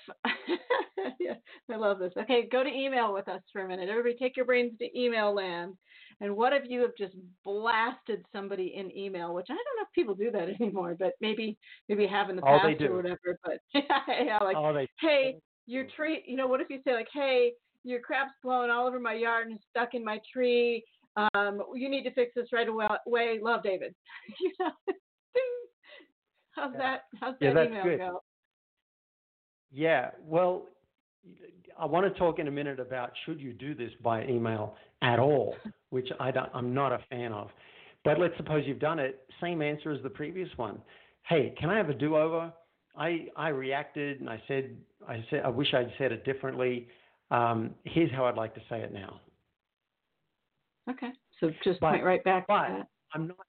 [1.20, 1.34] yeah,
[1.72, 2.12] I love this.
[2.18, 3.88] Okay, go to email with us for a minute.
[3.88, 5.74] Everybody take your brains to email land.
[6.20, 7.14] And what if you have just
[7.44, 11.56] blasted somebody in email, which I don't know if people do that anymore, but maybe
[11.88, 13.38] maybe have in the past or whatever.
[13.44, 17.08] But yeah, like oh, they, hey, your tree you know, what if you say like,
[17.12, 17.52] Hey,
[17.84, 20.84] your crap's blowing all over my yard and stuck in my tree.
[21.16, 23.38] Um, you need to fix this right away.
[23.40, 23.94] Love David.
[24.40, 24.70] you know,
[26.50, 26.78] how's yeah.
[26.78, 27.00] that?
[27.20, 27.98] How's yeah, that that's email good.
[27.98, 28.22] go?
[29.72, 30.66] Yeah, well,
[31.78, 35.18] I want to talk in a minute about should you do this by email at
[35.18, 35.54] all,
[35.90, 37.50] which I don't, I'm not a fan of.
[38.04, 39.20] But let's suppose you've done it.
[39.40, 40.80] Same answer as the previous one.
[41.28, 42.52] Hey, can I have a do-over?
[42.96, 44.76] I I reacted and I said
[45.08, 46.88] I said I wish I'd said it differently.
[47.30, 49.20] Um, here's how I'd like to say it now.
[50.88, 52.86] Okay, so just but, point right back but.
[53.12, 53.46] I'm not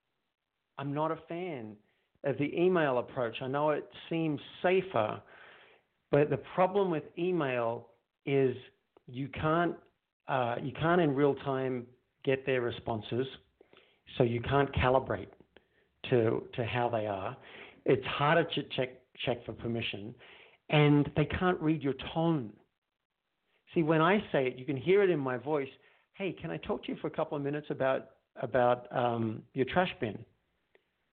[0.77, 1.75] I'm not a fan
[2.23, 3.37] of the email approach.
[3.41, 5.21] I know it seems safer,
[6.11, 7.87] but the problem with email
[8.25, 8.55] is
[9.07, 9.75] you can't
[10.27, 11.85] uh, you can't in real time
[12.25, 13.25] get their responses,
[14.17, 15.29] so you can't calibrate
[16.09, 17.37] to to how they are.
[17.85, 18.89] It's harder to check
[19.25, 20.13] check for permission,
[20.69, 22.51] and they can't read your tone.
[23.73, 25.69] See, when I say it, you can hear it in my voice.
[26.13, 28.09] Hey, can I talk to you for a couple of minutes about
[28.41, 30.17] about um, your trash bin?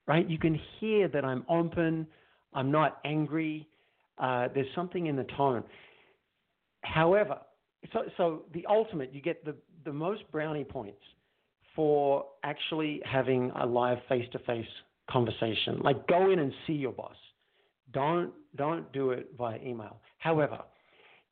[0.06, 0.28] Right?
[0.28, 2.06] You can hear that I'm open.
[2.52, 3.66] I'm not angry.
[4.18, 5.64] Uh, there's something in the tone.
[6.82, 7.38] However,
[7.92, 11.00] so, so the ultimate, you get the, the most brownie points
[11.74, 14.66] for actually having a live face to face
[15.10, 15.80] conversation.
[15.82, 17.16] Like go in and see your boss.
[17.92, 20.00] Don't, don't do it via email.
[20.18, 20.60] However,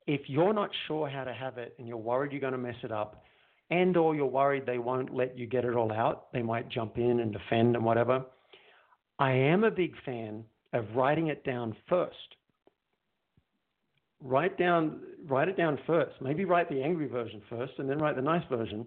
[0.07, 2.77] if you're not sure how to have it and you're worried you're going to mess
[2.83, 3.25] it up,
[3.71, 6.99] and or you're worried they won't let you get it all out, they might jump
[6.99, 8.25] in and defend and whatever.
[9.19, 12.37] I am a big fan of writing it down first
[14.23, 16.15] write down write it down first.
[16.21, 18.87] Maybe write the angry version first, and then write the nice version.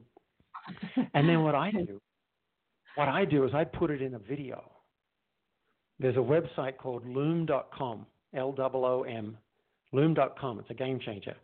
[1.14, 2.02] and then what I do,
[2.96, 4.72] what I do is I put it in a video.
[6.00, 9.38] There's a website called Loom.com, L O O M,
[9.94, 10.60] Loom.com.
[10.60, 11.36] It's a game changer.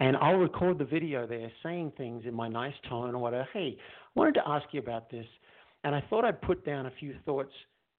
[0.00, 3.46] And I'll record the video there saying things in my nice tone or whatever.
[3.52, 5.26] Hey, I wanted to ask you about this.
[5.84, 7.52] And I thought I'd put down a few thoughts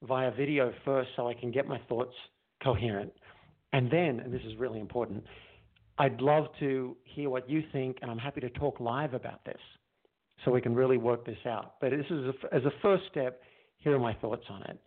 [0.03, 2.13] via video first so I can get my thoughts
[2.63, 3.13] coherent.
[3.73, 5.23] And then, and this is really important,
[5.97, 9.59] I'd love to hear what you think, and I'm happy to talk live about this
[10.43, 11.75] so we can really work this out.
[11.79, 13.41] But this is a, as a first step,
[13.77, 14.79] here are my thoughts on it.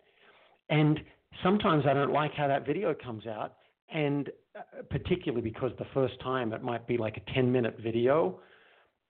[0.69, 0.99] And
[1.43, 3.55] sometimes I don't like how that video comes out,
[3.93, 8.39] and uh, particularly because the first time it might be like a 10 minute video.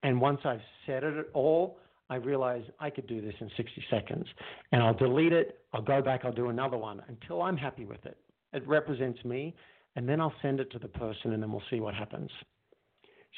[0.03, 4.25] And once I've said it all, I realize I could do this in 60 seconds.
[4.71, 8.05] And I'll delete it, I'll go back, I'll do another one until I'm happy with
[8.05, 8.17] it.
[8.53, 9.55] It represents me,
[9.95, 12.29] and then I'll send it to the person, and then we'll see what happens.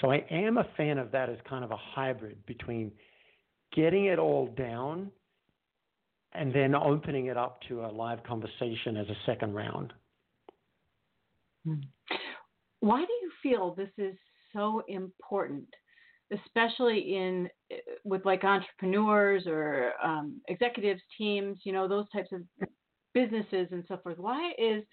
[0.02, 2.92] So I am a fan of that as kind of a hybrid between
[3.74, 5.12] getting it all down
[6.38, 9.94] and then opening it up to a live conversation as a second round.
[11.66, 11.80] Hmm.
[12.80, 14.16] Why do you feel this is
[14.54, 15.66] so important,
[16.32, 17.50] especially in
[18.04, 22.42] with like entrepreneurs or um, executives, teams, you know, those types of
[23.14, 24.18] businesses and so forth.
[24.20, 24.84] Why is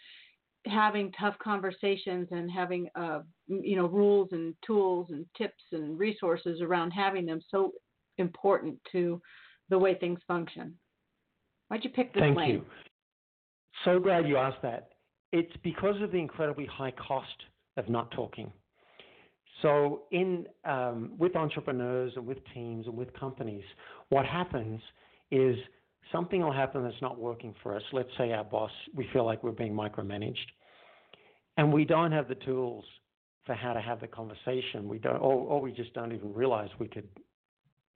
[0.66, 6.60] having tough conversations and having uh, you know rules and tools and tips and resources
[6.62, 7.72] around having them so
[8.18, 9.20] important to
[9.68, 10.74] the way things function?
[11.74, 12.50] Why'd you pick this Thank lane?
[12.50, 12.64] you.
[13.84, 14.90] So glad you asked that.
[15.32, 17.34] It's because of the incredibly high cost
[17.76, 18.52] of not talking.
[19.60, 23.64] So, in um, with entrepreneurs and with teams and with companies,
[24.10, 24.80] what happens
[25.32, 25.56] is
[26.12, 27.82] something will happen that's not working for us.
[27.92, 30.46] Let's say our boss, we feel like we're being micromanaged,
[31.56, 32.84] and we don't have the tools
[33.46, 34.86] for how to have the conversation.
[34.88, 37.08] We don't, or, or we just don't even realize we could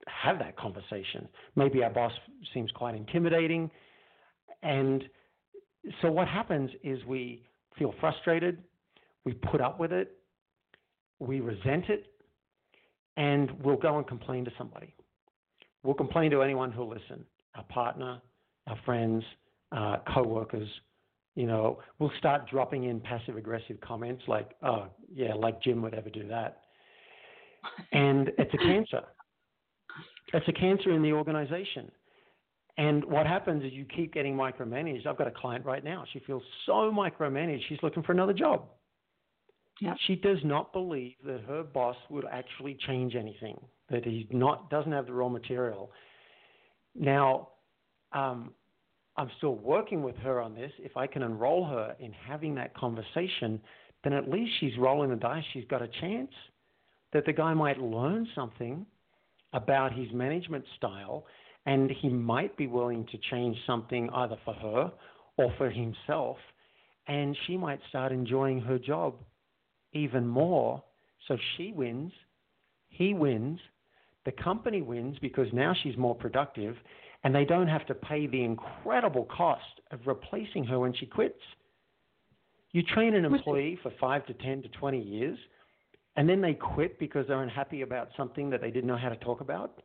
[0.07, 1.27] have that conversation.
[1.55, 2.11] Maybe our boss
[2.53, 3.69] seems quite intimidating,
[4.63, 5.03] and
[6.01, 7.43] so what happens is we
[7.77, 8.63] feel frustrated,
[9.25, 10.17] we put up with it,
[11.19, 12.07] we resent it,
[13.17, 14.95] and we'll go and complain to somebody.
[15.83, 17.25] We'll complain to anyone who'll listen
[17.55, 18.21] our partner,
[18.67, 19.23] our friends,
[19.71, 20.69] uh, coworkers.
[21.35, 25.93] You know, we'll start dropping in passive aggressive comments like, "Oh, yeah, like Jim would
[25.93, 26.63] ever do that,"
[27.91, 29.03] and it's a cancer.
[30.33, 31.91] It's a cancer in the organization.
[32.77, 35.05] And what happens is you keep getting micromanaged.
[35.05, 36.05] I've got a client right now.
[36.13, 37.61] She feels so micromanaged.
[37.67, 38.65] She's looking for another job.
[39.81, 39.97] Yep.
[40.07, 43.59] She does not believe that her boss would actually change anything,
[43.89, 45.91] that he not doesn't have the raw material.
[46.95, 47.49] Now,
[48.11, 48.51] um,
[49.17, 50.71] I'm still working with her on this.
[50.79, 53.59] If I can enroll her in having that conversation,
[54.03, 55.43] then at least she's rolling the dice.
[55.53, 56.31] She's got a chance
[57.11, 58.85] that the guy might learn something
[59.53, 61.25] about his management style
[61.65, 64.91] and he might be willing to change something either for her
[65.37, 66.37] or for himself.
[67.07, 69.15] And she might start enjoying her job
[69.93, 70.83] even more.
[71.27, 72.11] So she wins,
[72.87, 73.59] he wins,
[74.25, 76.75] the company wins because now she's more productive,
[77.23, 81.39] and they don't have to pay the incredible cost of replacing her when she quits.
[82.71, 85.37] You train an employee for five to 10 to 20 years,
[86.15, 89.17] and then they quit because they're unhappy about something that they didn't know how to
[89.17, 89.81] talk about.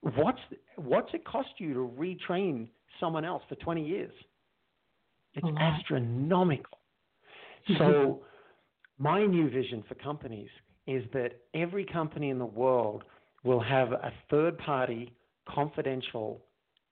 [0.00, 0.38] What's,
[0.76, 2.68] what's it cost you to retrain
[3.00, 4.12] someone else for 20 years?
[5.34, 6.78] It's astronomical.
[7.78, 8.20] So,
[8.98, 10.50] my new vision for companies
[10.86, 13.04] is that every company in the world
[13.42, 15.14] will have a third party,
[15.48, 16.44] confidential,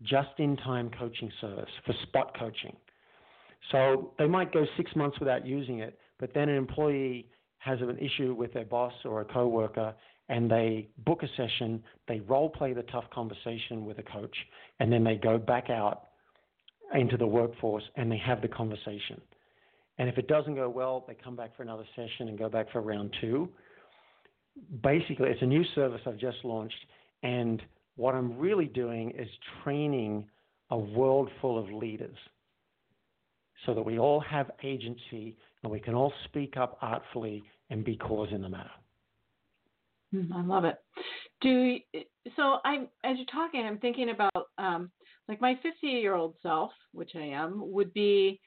[0.03, 2.77] just in time coaching service for spot coaching.
[3.71, 7.29] So they might go six months without using it, but then an employee
[7.63, 9.95] has an issue with their boss or a coworker
[10.29, 14.35] and they book a session, they role play the tough conversation with a coach,
[14.81, 16.09] and then they go back out
[16.95, 19.21] into the workforce and they have the conversation.
[19.99, 22.71] And if it doesn't go well, they come back for another session and go back
[22.73, 23.49] for round two.
[24.83, 26.87] Basically, it's a new service I've just launched,
[27.23, 27.63] and
[27.97, 29.29] what I'm really doing is
[29.63, 30.27] training
[30.71, 32.17] a world full of leaders
[33.67, 37.97] so that we all have agency and we can all speak up artfully and be
[37.97, 38.71] cause in the matter.
[40.15, 40.77] Mm, I love it.
[41.41, 41.79] Do
[42.37, 42.59] so.
[42.65, 44.91] I'm as you're talking, I'm thinking about um,
[45.29, 48.41] like my 50 year old self, which I am, would be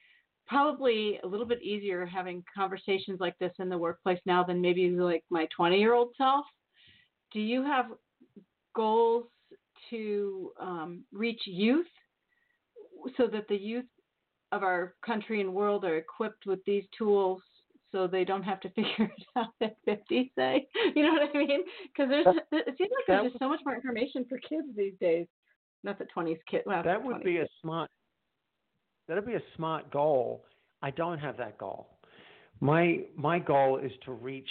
[0.47, 4.89] probably a little bit easier having conversations like this in the workplace now than maybe
[4.91, 6.45] like my 20 year old self.
[7.34, 7.88] Do you have
[8.76, 9.26] goals
[9.89, 11.88] to um, reach youth
[13.18, 13.86] so that the youth
[14.52, 17.41] of our country and world are equipped with these tools
[17.91, 20.68] so they don't have to figure it out at 50, say?
[20.96, 21.62] You know what I mean?
[21.84, 25.28] Because there's it seems like there's just so much more information for kids these days.
[25.84, 26.64] Not that 20s kids.
[26.66, 27.24] Well, that would 20s.
[27.24, 27.89] be a smart.
[29.08, 30.43] That'd be a smart goal.
[30.82, 31.88] I don't have that goal.
[32.60, 34.50] My my goal is to reach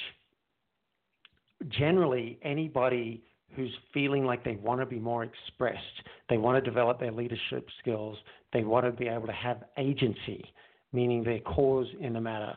[1.69, 3.25] generally anybody
[3.57, 5.79] who's feeling like they want to be more expressed,
[6.29, 8.17] they want to develop their leadership skills,
[8.53, 10.45] they want to be able to have agency,
[10.93, 12.55] meaning their cause in the matter,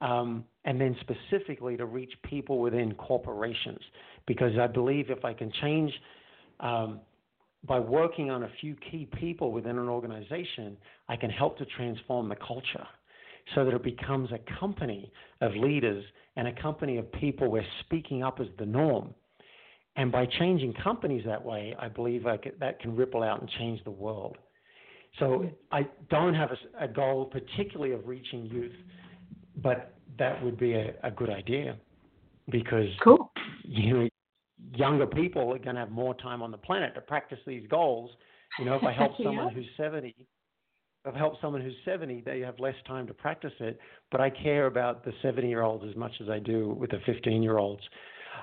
[0.00, 3.80] um, and then specifically to reach people within corporations.
[4.26, 5.92] Because I believe if I can change
[6.60, 7.00] um,
[7.66, 10.76] by working on a few key people within an organization,
[11.08, 12.86] I can help to transform the culture
[13.54, 16.04] so that it becomes a company of leaders
[16.36, 19.14] and a company of people where speaking up is the norm.
[19.96, 23.48] And by changing companies that way, I believe I could, that can ripple out and
[23.58, 24.36] change the world.
[25.18, 28.74] So I don't have a, a goal particularly of reaching youth,
[29.62, 31.76] but that would be a, a good idea
[32.50, 33.32] because cool.
[33.64, 34.08] you know
[34.74, 38.10] younger people are going to have more time on the planet to practice these goals.
[38.58, 39.54] You know, if I help someone yeah.
[39.54, 40.14] who's 70,
[41.06, 43.78] if I help someone who's 70, they have less time to practice it.
[44.10, 47.00] But I care about the 70 year olds as much as I do with the
[47.06, 47.82] 15 year olds.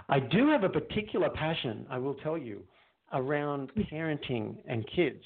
[0.09, 2.61] I do have a particular passion, I will tell you,
[3.11, 3.89] around mm.
[3.91, 5.23] parenting and kids.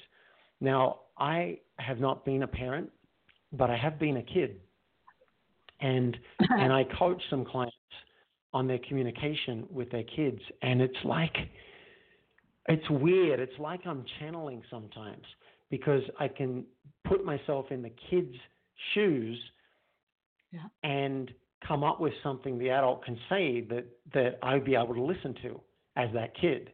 [0.61, 2.89] Now, I have not been a parent,
[3.53, 4.59] but I have been a kid.
[5.79, 7.75] And and I coach some clients
[8.53, 11.35] on their communication with their kids and it's like
[12.67, 13.39] it's weird.
[13.39, 15.23] It's like I'm channeling sometimes
[15.69, 16.65] because I can
[17.07, 18.35] put myself in the kid's
[18.93, 19.37] shoes
[20.51, 20.61] yeah.
[20.83, 21.31] and
[21.67, 25.35] come up with something the adult can say that, that I'd be able to listen
[25.43, 25.59] to
[25.95, 26.71] as that kid.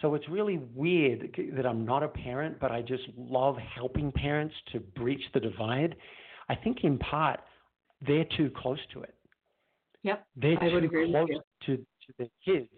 [0.00, 4.54] So it's really weird that I'm not a parent, but I just love helping parents
[4.72, 5.94] to breach the divide.
[6.48, 7.40] I think in part
[8.06, 9.14] they're too close to it.
[10.02, 10.26] Yep.
[10.36, 11.28] They're I would too close
[11.66, 12.70] to, to their kids.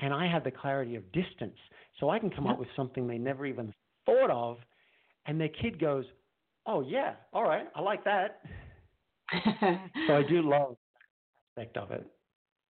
[0.00, 1.56] And I have the clarity of distance.
[2.00, 2.54] So I can come Yep.
[2.54, 3.72] up with something they never even
[4.04, 4.58] thought of.
[5.26, 6.04] And their kid goes,
[6.66, 8.40] Oh, yeah, all right, I like that.
[10.06, 10.76] So I do love
[11.52, 12.06] aspect of it.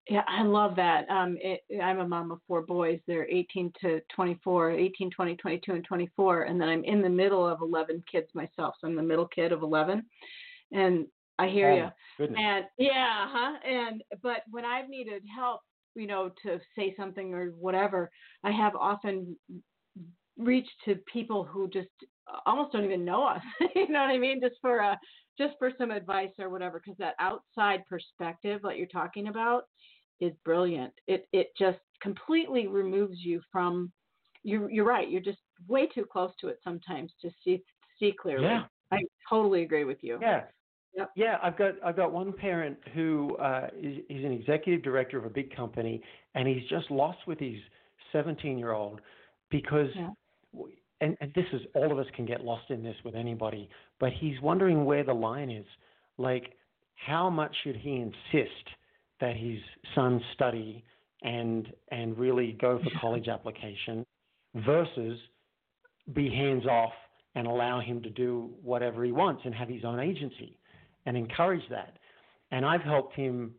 [0.08, 1.08] Yeah, I love that.
[1.10, 2.98] Um, it, I'm a mom of four boys.
[3.06, 6.42] They're 18 to 24, 18, 20, 22, and 24.
[6.44, 8.74] And then I'm in the middle of 11 kids myself.
[8.80, 10.02] So I'm the middle kid of 11.
[10.72, 11.06] And
[11.38, 11.88] I hear Oh, you.
[12.16, 12.40] Goodness.
[12.42, 13.58] And yeah, huh?
[13.66, 15.60] And but when I've needed help,
[15.94, 18.10] you know, to say something or whatever,
[18.44, 19.36] I have often
[20.38, 21.88] reached to people who just
[22.46, 23.42] almost don't even know us.
[23.74, 24.40] you know what I mean?
[24.40, 24.98] Just for a
[25.38, 29.64] just for some advice or whatever, because that outside perspective that you're talking about
[30.20, 30.92] is brilliant.
[31.06, 33.92] It it just completely removes you from
[34.42, 35.08] you're you're right.
[35.08, 37.62] You're just way too close to it sometimes to see
[37.98, 38.44] see clearly.
[38.46, 38.64] Yeah.
[38.90, 40.18] I totally agree with you.
[40.20, 40.44] Yeah.
[40.96, 41.10] Yep.
[41.14, 45.24] Yeah, I've got I've got one parent who uh, is he's an executive director of
[45.24, 46.02] a big company,
[46.34, 47.56] and he's just lost with his
[48.12, 49.00] 17 year old
[49.50, 50.10] because, Yeah.
[51.00, 53.68] And, and this is all of us can get lost in this with anybody,
[54.00, 55.66] but he's wondering where the line is.
[56.16, 56.54] Like,
[56.94, 58.68] how much should he insist
[59.20, 59.58] that his
[59.94, 60.84] son study
[61.22, 64.04] and and really go for college application
[64.54, 65.18] versus
[66.14, 66.92] be hands off
[67.34, 70.56] and allow him to do whatever he wants and have his own agency
[71.06, 71.98] and encourage that.
[72.50, 73.54] And I've helped him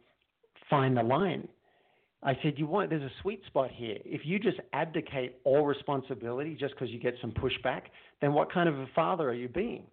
[0.69, 1.47] find the line.
[2.22, 2.89] I said, "You want?
[2.89, 3.97] There's a sweet spot here.
[4.03, 7.84] If you just abdicate all responsibility just because you get some pushback,
[8.22, 9.86] then what kind of a father are you being?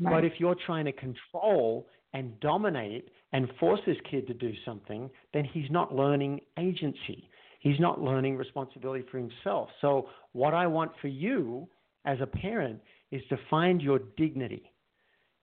[0.00, 0.12] Right.
[0.12, 5.10] But if you're trying to control and dominate and force this kid to do something,
[5.32, 7.28] then he's not learning agency.
[7.60, 9.68] He's not learning responsibility for himself.
[9.80, 11.68] So, what I want for you
[12.04, 12.80] as a parent
[13.10, 14.72] is to find your dignity.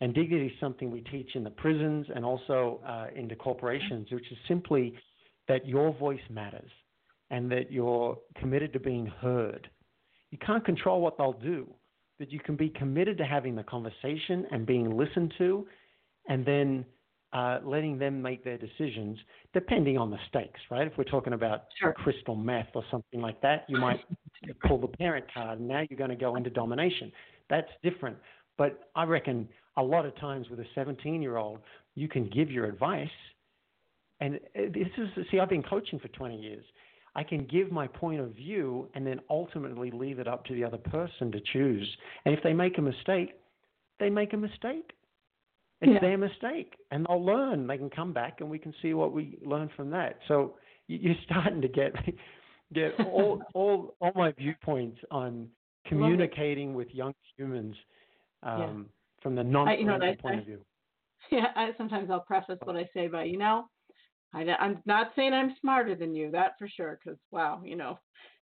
[0.01, 4.07] And dignity is something we teach in the prisons and also uh, in the corporations,
[4.11, 4.93] which is simply
[5.49, 6.71] that your voice matters
[7.29, 9.69] and that you're committed to being heard.
[10.31, 11.67] You can't control what they'll do,
[12.17, 15.67] but you can be committed to having the conversation and being listened to,
[16.29, 16.85] and then
[17.33, 19.17] uh, letting them make their decisions
[19.53, 20.87] depending on the stakes, right?
[20.87, 21.93] If we're talking about Sure.
[21.93, 23.99] crystal meth or something like that, you might
[24.67, 27.11] pull the parent card, and now you're going to go into domination.
[27.49, 28.17] That's different.
[28.57, 29.47] But I reckon
[29.77, 31.59] a lot of times with a 17 year old,
[31.95, 33.09] you can give your advice.
[34.21, 36.63] And uh, this is, see, I've been coaching for 20 years.
[37.15, 40.63] I can give my point of view and then ultimately leave it up to the
[40.63, 41.87] other person to choose.
[42.25, 43.31] And if they make a mistake,
[43.99, 44.91] they make a mistake.
[45.81, 45.99] It's Yeah.
[46.01, 47.65] their mistake, and they'll learn.
[47.65, 50.19] They can come back, and we can see what we learn from that.
[50.27, 50.57] So
[50.87, 51.93] you- you're starting to get
[52.73, 55.49] get all all all my viewpoints on
[55.85, 57.75] communicating with young humans
[58.43, 58.89] um,
[59.21, 60.59] from the non you know what I point of view.
[61.31, 63.69] Yeah, I, sometimes I'll preface what I say by, you know,
[64.33, 67.99] I, am not saying I'm smarter than you, that for sure, because wow, you know,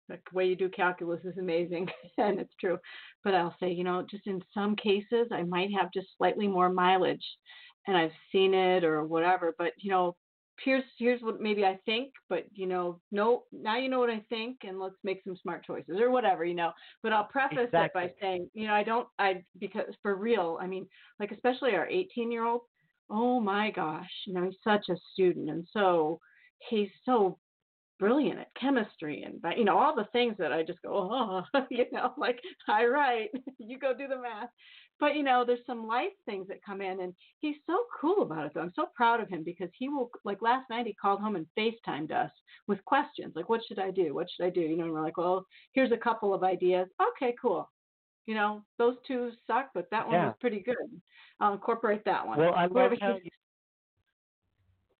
[0.09, 2.77] the way you do calculus is amazing, and it's true.
[3.23, 6.69] But I'll say, you know, just in some cases, I might have just slightly more
[6.69, 7.25] mileage,
[7.87, 9.55] and I've seen it or whatever.
[9.57, 10.15] But you know,
[10.63, 14.23] here's here's what maybe I think, but you know, no, now you know what I
[14.29, 16.71] think, and let's make some smart choices or whatever, you know.
[17.03, 20.67] But I'll preface it by saying, you know, I don't, I because for real, I
[20.67, 20.87] mean,
[21.19, 22.61] like especially our 18 year old
[23.09, 26.19] oh my gosh, you know, he's such a student and so
[26.69, 27.37] he's so
[27.99, 31.41] brilliant at chemistry and you know all the things that I just go oh
[31.71, 34.49] you know like I write you go do the math.
[34.99, 38.45] But you know there's some life things that come in and he's so cool about
[38.45, 41.21] it though I'm so proud of him because he will like last night he called
[41.21, 42.31] home and FaceTimed us
[42.67, 44.13] with questions like what should I do?
[44.13, 44.61] What should I do?
[44.61, 46.87] You know and we're like well here's a couple of ideas.
[47.13, 47.69] Okay cool
[48.27, 50.27] you know those two suck but that one Yeah.
[50.27, 50.75] was pretty good
[51.39, 53.31] I'll incorporate that one Well, I love how you,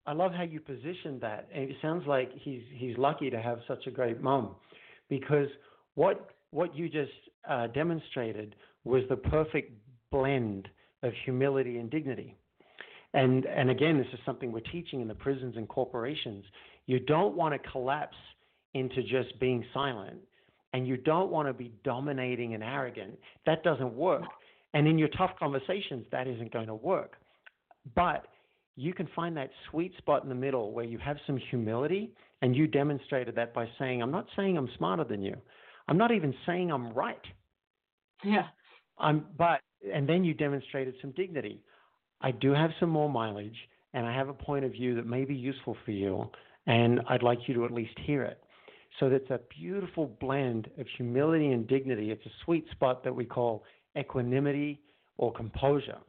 [0.07, 1.47] I love how you positioned that.
[1.53, 4.55] And it sounds like he's he's lucky to have such a great mom,
[5.09, 5.49] because
[5.95, 7.11] what what you just
[7.47, 8.55] uh, demonstrated
[8.85, 9.73] was the perfect
[10.11, 10.67] blend
[11.03, 12.35] of humility and dignity.
[13.13, 16.45] And and again, this is something we're teaching in the prisons and corporations.
[16.85, 18.15] You don't want to collapse
[18.73, 20.19] into just being silent,
[20.77, 23.17] and you don't want to be dominating and arrogant.
[23.47, 24.21] That doesn't work.
[24.75, 27.13] And in your tough conversations, that isn't going to work.
[27.95, 28.27] But
[28.75, 32.11] you can find that sweet spot in the middle where you have some humility,
[32.43, 35.35] and you demonstrated that by saying, I'm not saying I'm smarter than you.
[35.87, 37.25] I'm not even saying I'm right.
[38.23, 38.49] yeah
[38.99, 39.61] I'm, but,
[39.91, 41.59] and then you demonstrated some dignity.
[42.21, 43.57] I do have some more mileage,
[43.95, 46.29] and I have a point of view that may be useful for you,
[46.67, 48.43] and I'd like you to at least hear it.
[48.99, 52.11] So that's a beautiful blend of humility and dignity.
[52.11, 53.63] It's a sweet spot that we call
[53.97, 54.81] equanimity
[55.17, 55.99] or composure.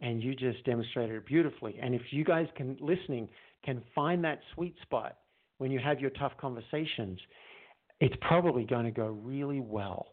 [0.00, 1.76] And you just demonstrated it beautifully.
[1.80, 3.28] And if you guys can, listening,
[3.64, 5.16] can find that sweet spot
[5.58, 7.18] when you have your tough conversations,
[8.00, 10.06] it's probably going to go really well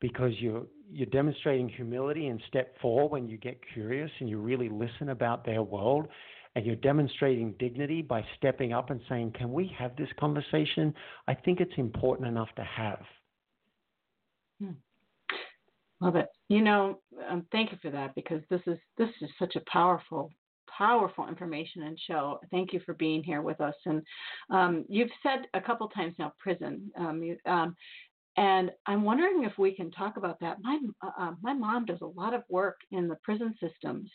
[0.00, 4.68] because you're you're demonstrating humility in step four when you get curious and you really
[4.68, 6.06] listen about their world
[6.56, 10.94] and you're demonstrating dignity by stepping up and saying can we have this conversation
[11.28, 13.00] i think it's important enough to have
[16.00, 16.28] Love it.
[16.48, 17.00] You know,
[17.30, 20.30] um, thank you for that because this is this is such a powerful,
[20.68, 22.40] powerful information and show.
[22.50, 23.74] Thank you for being here with us.
[23.86, 24.02] And
[24.50, 26.90] um, you've said a couple times now, prison.
[26.98, 27.74] Um, you, um,
[28.36, 30.58] And I'm wondering if we can talk about that.
[30.60, 34.10] My uh, uh, my mom does a lot of work in the prison systems.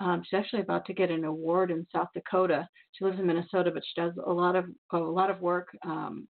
[0.00, 2.68] Um, she's actually about to get an award in South Dakota.
[2.92, 6.28] She lives in Minnesota, but she does a lot of a lot of work um,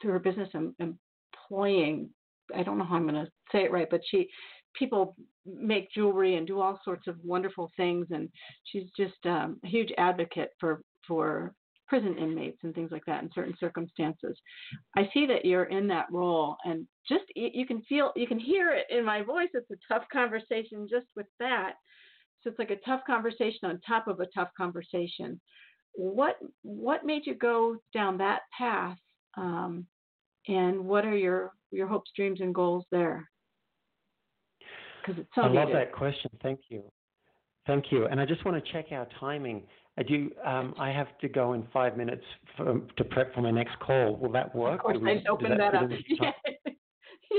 [0.00, 2.10] through her business and employing.
[2.54, 4.28] I don't know how I'm going to say it right, but she
[4.74, 5.16] people
[5.46, 8.28] make jewelry and do all sorts of wonderful things, and
[8.64, 11.54] she's just um, a huge advocate for for
[11.90, 14.38] prison inmates and things like that in certain circumstances.
[14.96, 18.70] I see that you're in that role, and just you can feel, you can hear
[18.70, 19.48] it in my voice.
[19.54, 21.72] It's a tough conversation just with that.
[22.42, 25.40] So it's like a tough conversation on top of a tough conversation.
[25.94, 28.96] What what made you go down that path,
[29.36, 29.86] um,
[30.48, 33.28] and what are your your hopes, dreams, and goals there?
[35.02, 35.42] Because it's so.
[35.42, 36.30] I love that question.
[36.42, 36.84] Thank you.
[37.66, 38.06] Thank you.
[38.06, 39.64] And I just want to check our timing.
[39.98, 40.30] I do.
[40.44, 42.24] Um, I have to go in five minutes
[42.56, 44.16] for, to prep for my next call.
[44.16, 44.80] Will that work?
[44.80, 45.90] Of course, I opened that, that up.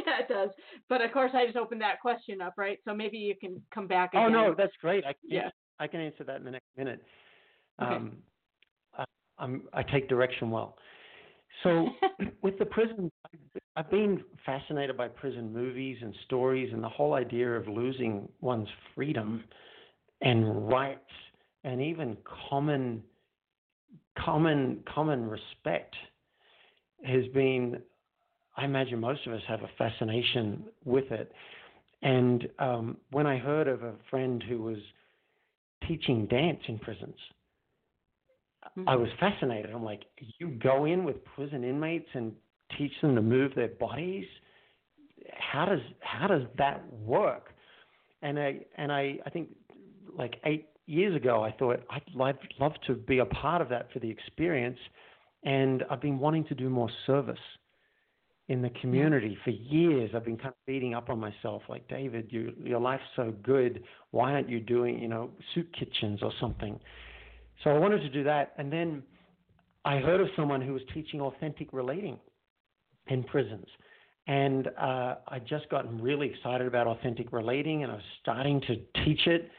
[0.07, 0.19] Yeah.
[0.19, 0.49] it does.
[0.89, 2.79] But of course, I just opened that question up, right?
[2.85, 4.13] So maybe you can come back.
[4.13, 4.23] Again.
[4.25, 5.03] Oh no, that's great.
[5.05, 5.49] I can, yeah.
[5.79, 7.03] I can answer that in the next minute.
[7.81, 7.95] Okay.
[7.95, 8.17] Um,
[8.97, 9.05] I,
[9.39, 10.75] I'm, I take direction well.
[11.63, 11.87] So
[12.41, 13.11] with the prison,
[13.75, 18.67] I've been fascinated by prison movies and stories and the whole idea of losing one's
[18.95, 19.43] freedom
[20.21, 20.99] and rights
[21.63, 22.17] and even
[22.49, 23.01] common
[24.17, 25.95] common common respect
[27.03, 27.81] has been
[28.57, 31.31] I imagine most of us have a fascination with it.
[32.01, 34.77] And um, when I heard of a friend who was
[35.87, 37.15] teaching dance in prisons,
[38.77, 38.89] mm-hmm.
[38.89, 39.71] I was fascinated.
[39.71, 40.03] I'm like,
[40.39, 42.33] you go in with prison inmates and
[42.77, 44.25] teach them to move their bodies?
[45.37, 47.53] How does how does that work?
[48.21, 49.49] And I and I I think
[50.17, 53.91] like eight years ago, I thought I'd love, love to be a part of that
[53.93, 54.77] for the experience.
[55.43, 57.39] And I've been wanting to do more service
[58.51, 60.11] in the community for years.
[60.13, 63.81] I've been kind of beating up on myself, like David, you, your life's so good.
[64.11, 66.77] Why aren't you doing, you know, soup kitchens or something?
[67.63, 69.03] So I wanted to do that, and then
[69.85, 72.19] I heard of someone who was teaching authentic relating
[73.07, 73.67] in prisons,
[74.27, 78.75] and uh, I just gotten really excited about authentic relating, and I was starting to
[79.05, 79.49] teach it.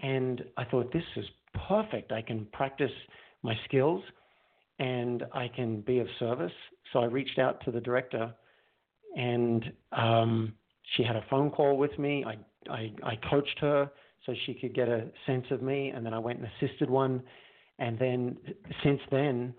[0.00, 1.26] And I thought, this is
[1.68, 2.10] perfect.
[2.10, 2.90] I can practice
[3.42, 4.02] my skills
[4.78, 6.52] and I can be of service.
[6.92, 8.32] So I reached out to the director
[9.16, 10.54] and um,
[10.96, 12.24] she had a phone call with me.
[12.24, 12.36] I,
[12.70, 13.90] I, I coached her
[14.26, 15.90] so she could get a sense of me.
[15.90, 17.22] And then I went and assisted one.
[17.78, 18.36] And then
[18.82, 19.54] since then,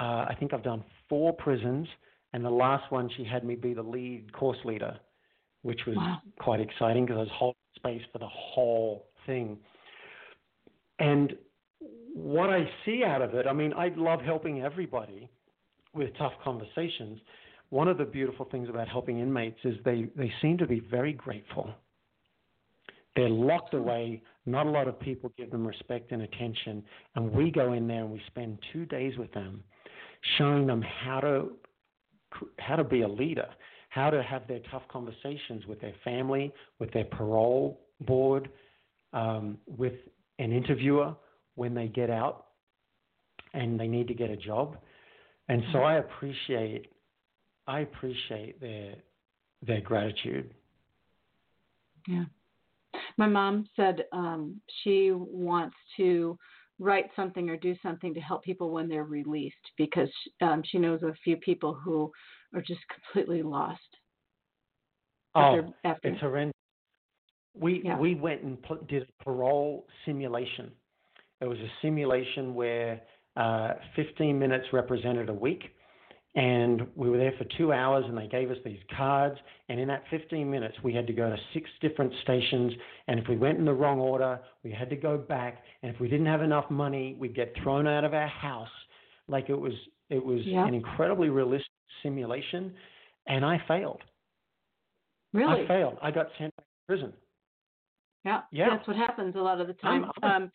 [0.00, 1.86] uh, I think I've done four prisons.
[2.32, 4.98] And the last one, she had me be the lead course leader,
[5.62, 6.18] which was wow.
[6.38, 9.58] quite exciting because I was holding space for the whole thing.
[10.98, 11.34] And
[12.14, 15.28] what I see out of it, I mean, I love helping everybody
[15.94, 17.18] with tough conversations.
[17.70, 21.12] One of the beautiful things about helping inmates is they, they seem to be very
[21.12, 21.70] grateful.
[23.16, 24.22] They're locked away.
[24.46, 26.82] Not a lot of people give them respect and attention.
[27.14, 29.62] And we go in there and we spend two days with them,
[30.38, 31.48] showing them how to
[32.58, 33.48] how to be a leader,
[33.90, 38.48] how to have their tough conversations with their family, with their parole board,
[39.12, 39.92] um, with
[40.38, 41.14] an interviewer
[41.56, 42.46] when they get out
[43.52, 44.78] and they need to get a job.
[45.48, 45.86] And so mm-hmm.
[45.86, 46.86] I appreciate
[47.66, 48.94] I appreciate their
[49.66, 50.52] their gratitude.
[52.08, 52.24] Yeah.
[53.16, 56.38] My mom said um, she wants to
[56.78, 61.02] write something or do something to help people when they're released because um, she knows
[61.02, 62.10] a few people who
[62.54, 63.80] are just completely lost.
[65.34, 66.08] After, oh, after.
[66.08, 66.52] it's horrendous.
[67.54, 67.98] We yeah.
[67.98, 70.72] we went and did a parole simulation.
[71.40, 73.00] It was a simulation where
[73.36, 75.64] uh, 15 minutes represented a week,
[76.34, 79.36] and we were there for two hours, and they gave us these cards.
[79.68, 82.72] And in that 15 minutes, we had to go to six different stations.
[83.06, 85.62] And if we went in the wrong order, we had to go back.
[85.82, 88.68] And if we didn't have enough money, we'd get thrown out of our house.
[89.28, 89.74] Like it was,
[90.08, 90.66] it was yeah.
[90.66, 91.68] an incredibly realistic
[92.02, 92.72] simulation,
[93.26, 94.00] and I failed.
[95.34, 95.64] Really?
[95.64, 95.98] I failed.
[96.02, 97.12] I got sent back to prison.
[98.24, 100.04] Yeah, yeah, that's what happens a lot of the time.
[100.22, 100.50] Um,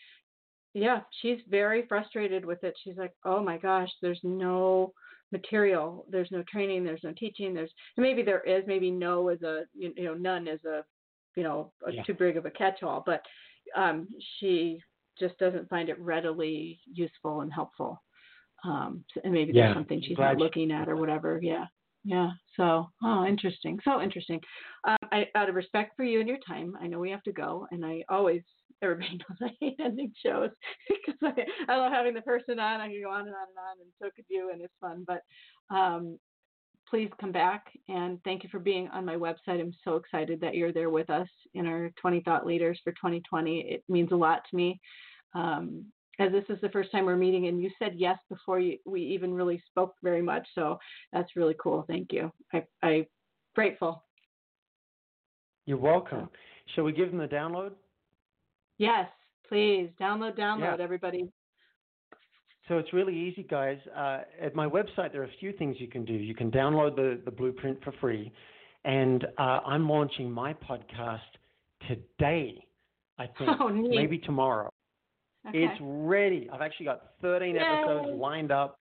[0.78, 2.76] yeah, she's very frustrated with it.
[2.84, 4.94] She's like, "Oh my gosh, there's no
[5.32, 9.64] material, there's no training, there's no teaching, there's maybe there is, maybe no is a
[9.74, 10.84] you know none is a
[11.36, 12.04] you know a, yeah.
[12.04, 13.22] too big of a catch-all, but
[13.76, 14.08] um,
[14.40, 14.80] she
[15.20, 18.02] just doesn't find it readily useful and helpful.
[18.64, 19.66] Um, and maybe yeah.
[19.66, 21.40] there's something she's not looking at or whatever.
[21.42, 21.66] Yeah
[22.08, 22.30] yeah.
[22.56, 23.80] So, oh, interesting.
[23.84, 24.40] So interesting.
[25.12, 27.68] I, out of respect for you and your time, I know we have to go,
[27.72, 28.42] and I always
[28.84, 30.52] everybody knows I hate ending shows
[30.88, 32.80] because I, I love having the person on.
[32.82, 35.06] I can go on and on and on, and so could you, and it's fun.
[35.08, 35.22] But
[35.76, 36.20] um,
[36.90, 39.60] please come back and thank you for being on my website.
[39.60, 43.62] I'm so excited that you're there with us in our 20 Thought Leaders for 2020.
[43.62, 44.80] It means a lot to me.
[45.36, 45.86] Um,
[46.20, 49.02] as this is the first time we're meeting, and you said yes before you, we
[49.02, 50.48] even really spoke very much.
[50.56, 50.80] So
[51.14, 51.86] that's really cool.
[51.88, 52.32] Thank you.
[52.54, 53.06] I, I'm
[53.56, 54.04] grateful.
[55.68, 56.30] You're welcome.
[56.74, 57.72] Shall we give them the download?
[58.78, 59.10] Yes,
[59.50, 59.90] please.
[60.00, 60.84] Download, download, yeah.
[60.84, 61.30] everybody.
[62.70, 63.78] So it's really easy, guys.
[63.96, 66.14] Uh, at my website, there are a few things you can do.
[66.14, 68.32] You can download the, the blueprint for free,
[68.86, 71.20] and uh, I'm launching my podcast
[71.90, 72.64] today.
[73.20, 74.72] I think oh, maybe tomorrow.
[75.50, 75.64] Okay.
[75.66, 76.50] It's ready.
[76.52, 77.62] I've actually got 13 Yay.
[77.62, 78.78] episodes lined up.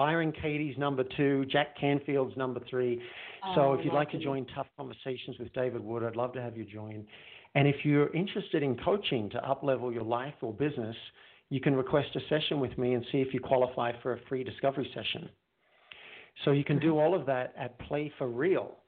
[0.00, 3.02] Byron Katie's number two, Jack Canfield's number three.
[3.44, 6.40] Oh, so if you'd like to join Tough Conversations with David Wood, I'd love to
[6.40, 7.06] have you join.
[7.54, 10.96] And if you're interested in coaching to uplevel your life or business,
[11.50, 14.42] you can request a session with me and see if you qualify for a free
[14.42, 15.28] discovery session.
[16.46, 18.78] So you can do all of that at Play for Real,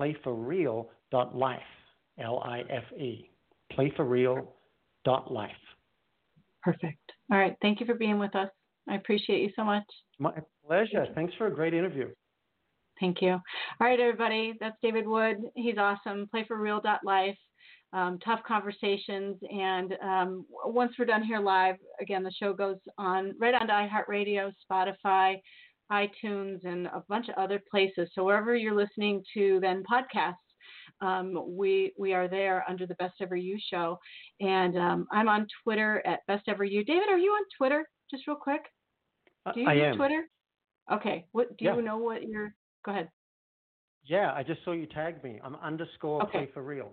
[0.00, 1.60] playforreal.life,
[2.18, 3.30] L-I-F-E,
[3.70, 5.50] playforreal.life.
[6.62, 7.12] Perfect.
[7.30, 7.54] All right.
[7.60, 8.48] Thank you for being with us.
[8.88, 9.84] I appreciate you so much.
[10.18, 10.32] My
[10.66, 11.06] pleasure.
[11.14, 12.08] Thanks for a great interview.
[13.00, 13.32] Thank you.
[13.32, 13.42] All
[13.80, 14.54] right, everybody.
[14.58, 15.36] That's David Wood.
[15.54, 16.28] He's awesome.
[16.34, 17.36] Playforreal.life
[17.92, 19.36] um, tough conversations.
[19.50, 23.72] And um, once we're done here live, again, the show goes on right on to
[23.72, 25.36] iHeartRadio, Spotify,
[25.90, 28.10] iTunes, and a bunch of other places.
[28.14, 30.34] So wherever you're listening to then podcasts,
[31.00, 33.98] um, we we are there under the Best Ever You show,
[34.40, 36.84] and um, I'm on Twitter at Best Ever You.
[36.84, 37.88] David, are you on Twitter?
[38.10, 38.62] Just real quick.
[39.46, 39.96] Uh, do you I use am.
[39.96, 40.24] Twitter?
[40.92, 41.26] Okay.
[41.32, 41.76] What do yeah.
[41.76, 41.98] you know?
[41.98, 42.54] What your?
[42.84, 43.08] Go ahead.
[44.04, 45.40] Yeah, I just saw you tag me.
[45.42, 46.38] I'm underscore okay.
[46.38, 46.90] play for real.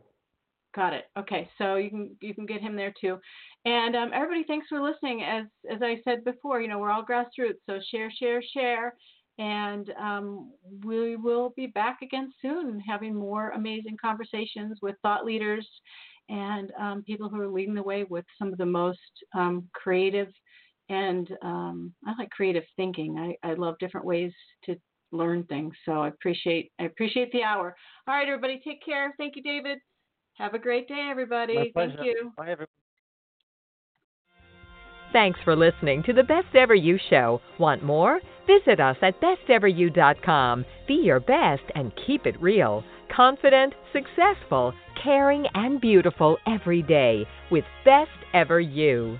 [0.76, 1.06] Got it.
[1.18, 3.20] Okay, so you can you can get him there too,
[3.66, 5.22] and um, everybody, thanks for listening.
[5.22, 8.96] As as I said before, you know we're all grassroots, so share, share, share,
[9.38, 10.52] and um,
[10.84, 15.68] we will be back again soon, having more amazing conversations with thought leaders
[16.30, 19.00] and um, people who are leading the way with some of the most
[19.36, 20.30] um, creative
[20.90, 23.18] and um, I like creative thinking.
[23.18, 24.34] I, I love different ways
[24.66, 24.76] to
[25.12, 27.76] learn things, so I appreciate I appreciate the hour.
[28.08, 29.14] All right, everybody, take care.
[29.18, 29.80] Thank you, David.
[30.38, 31.72] Have a great day, everybody.
[31.76, 32.32] Thank you.
[32.36, 32.70] Bye, everybody.
[35.14, 37.40] Thanks for listening to the Best Ever You Show.
[37.60, 38.20] Want more?
[38.48, 40.66] Visit us at besteveryou.com.
[40.88, 42.84] Be your best and keep it real.
[43.16, 44.74] Confident, successful,
[45.04, 49.20] caring, and beautiful every day with Best Ever You.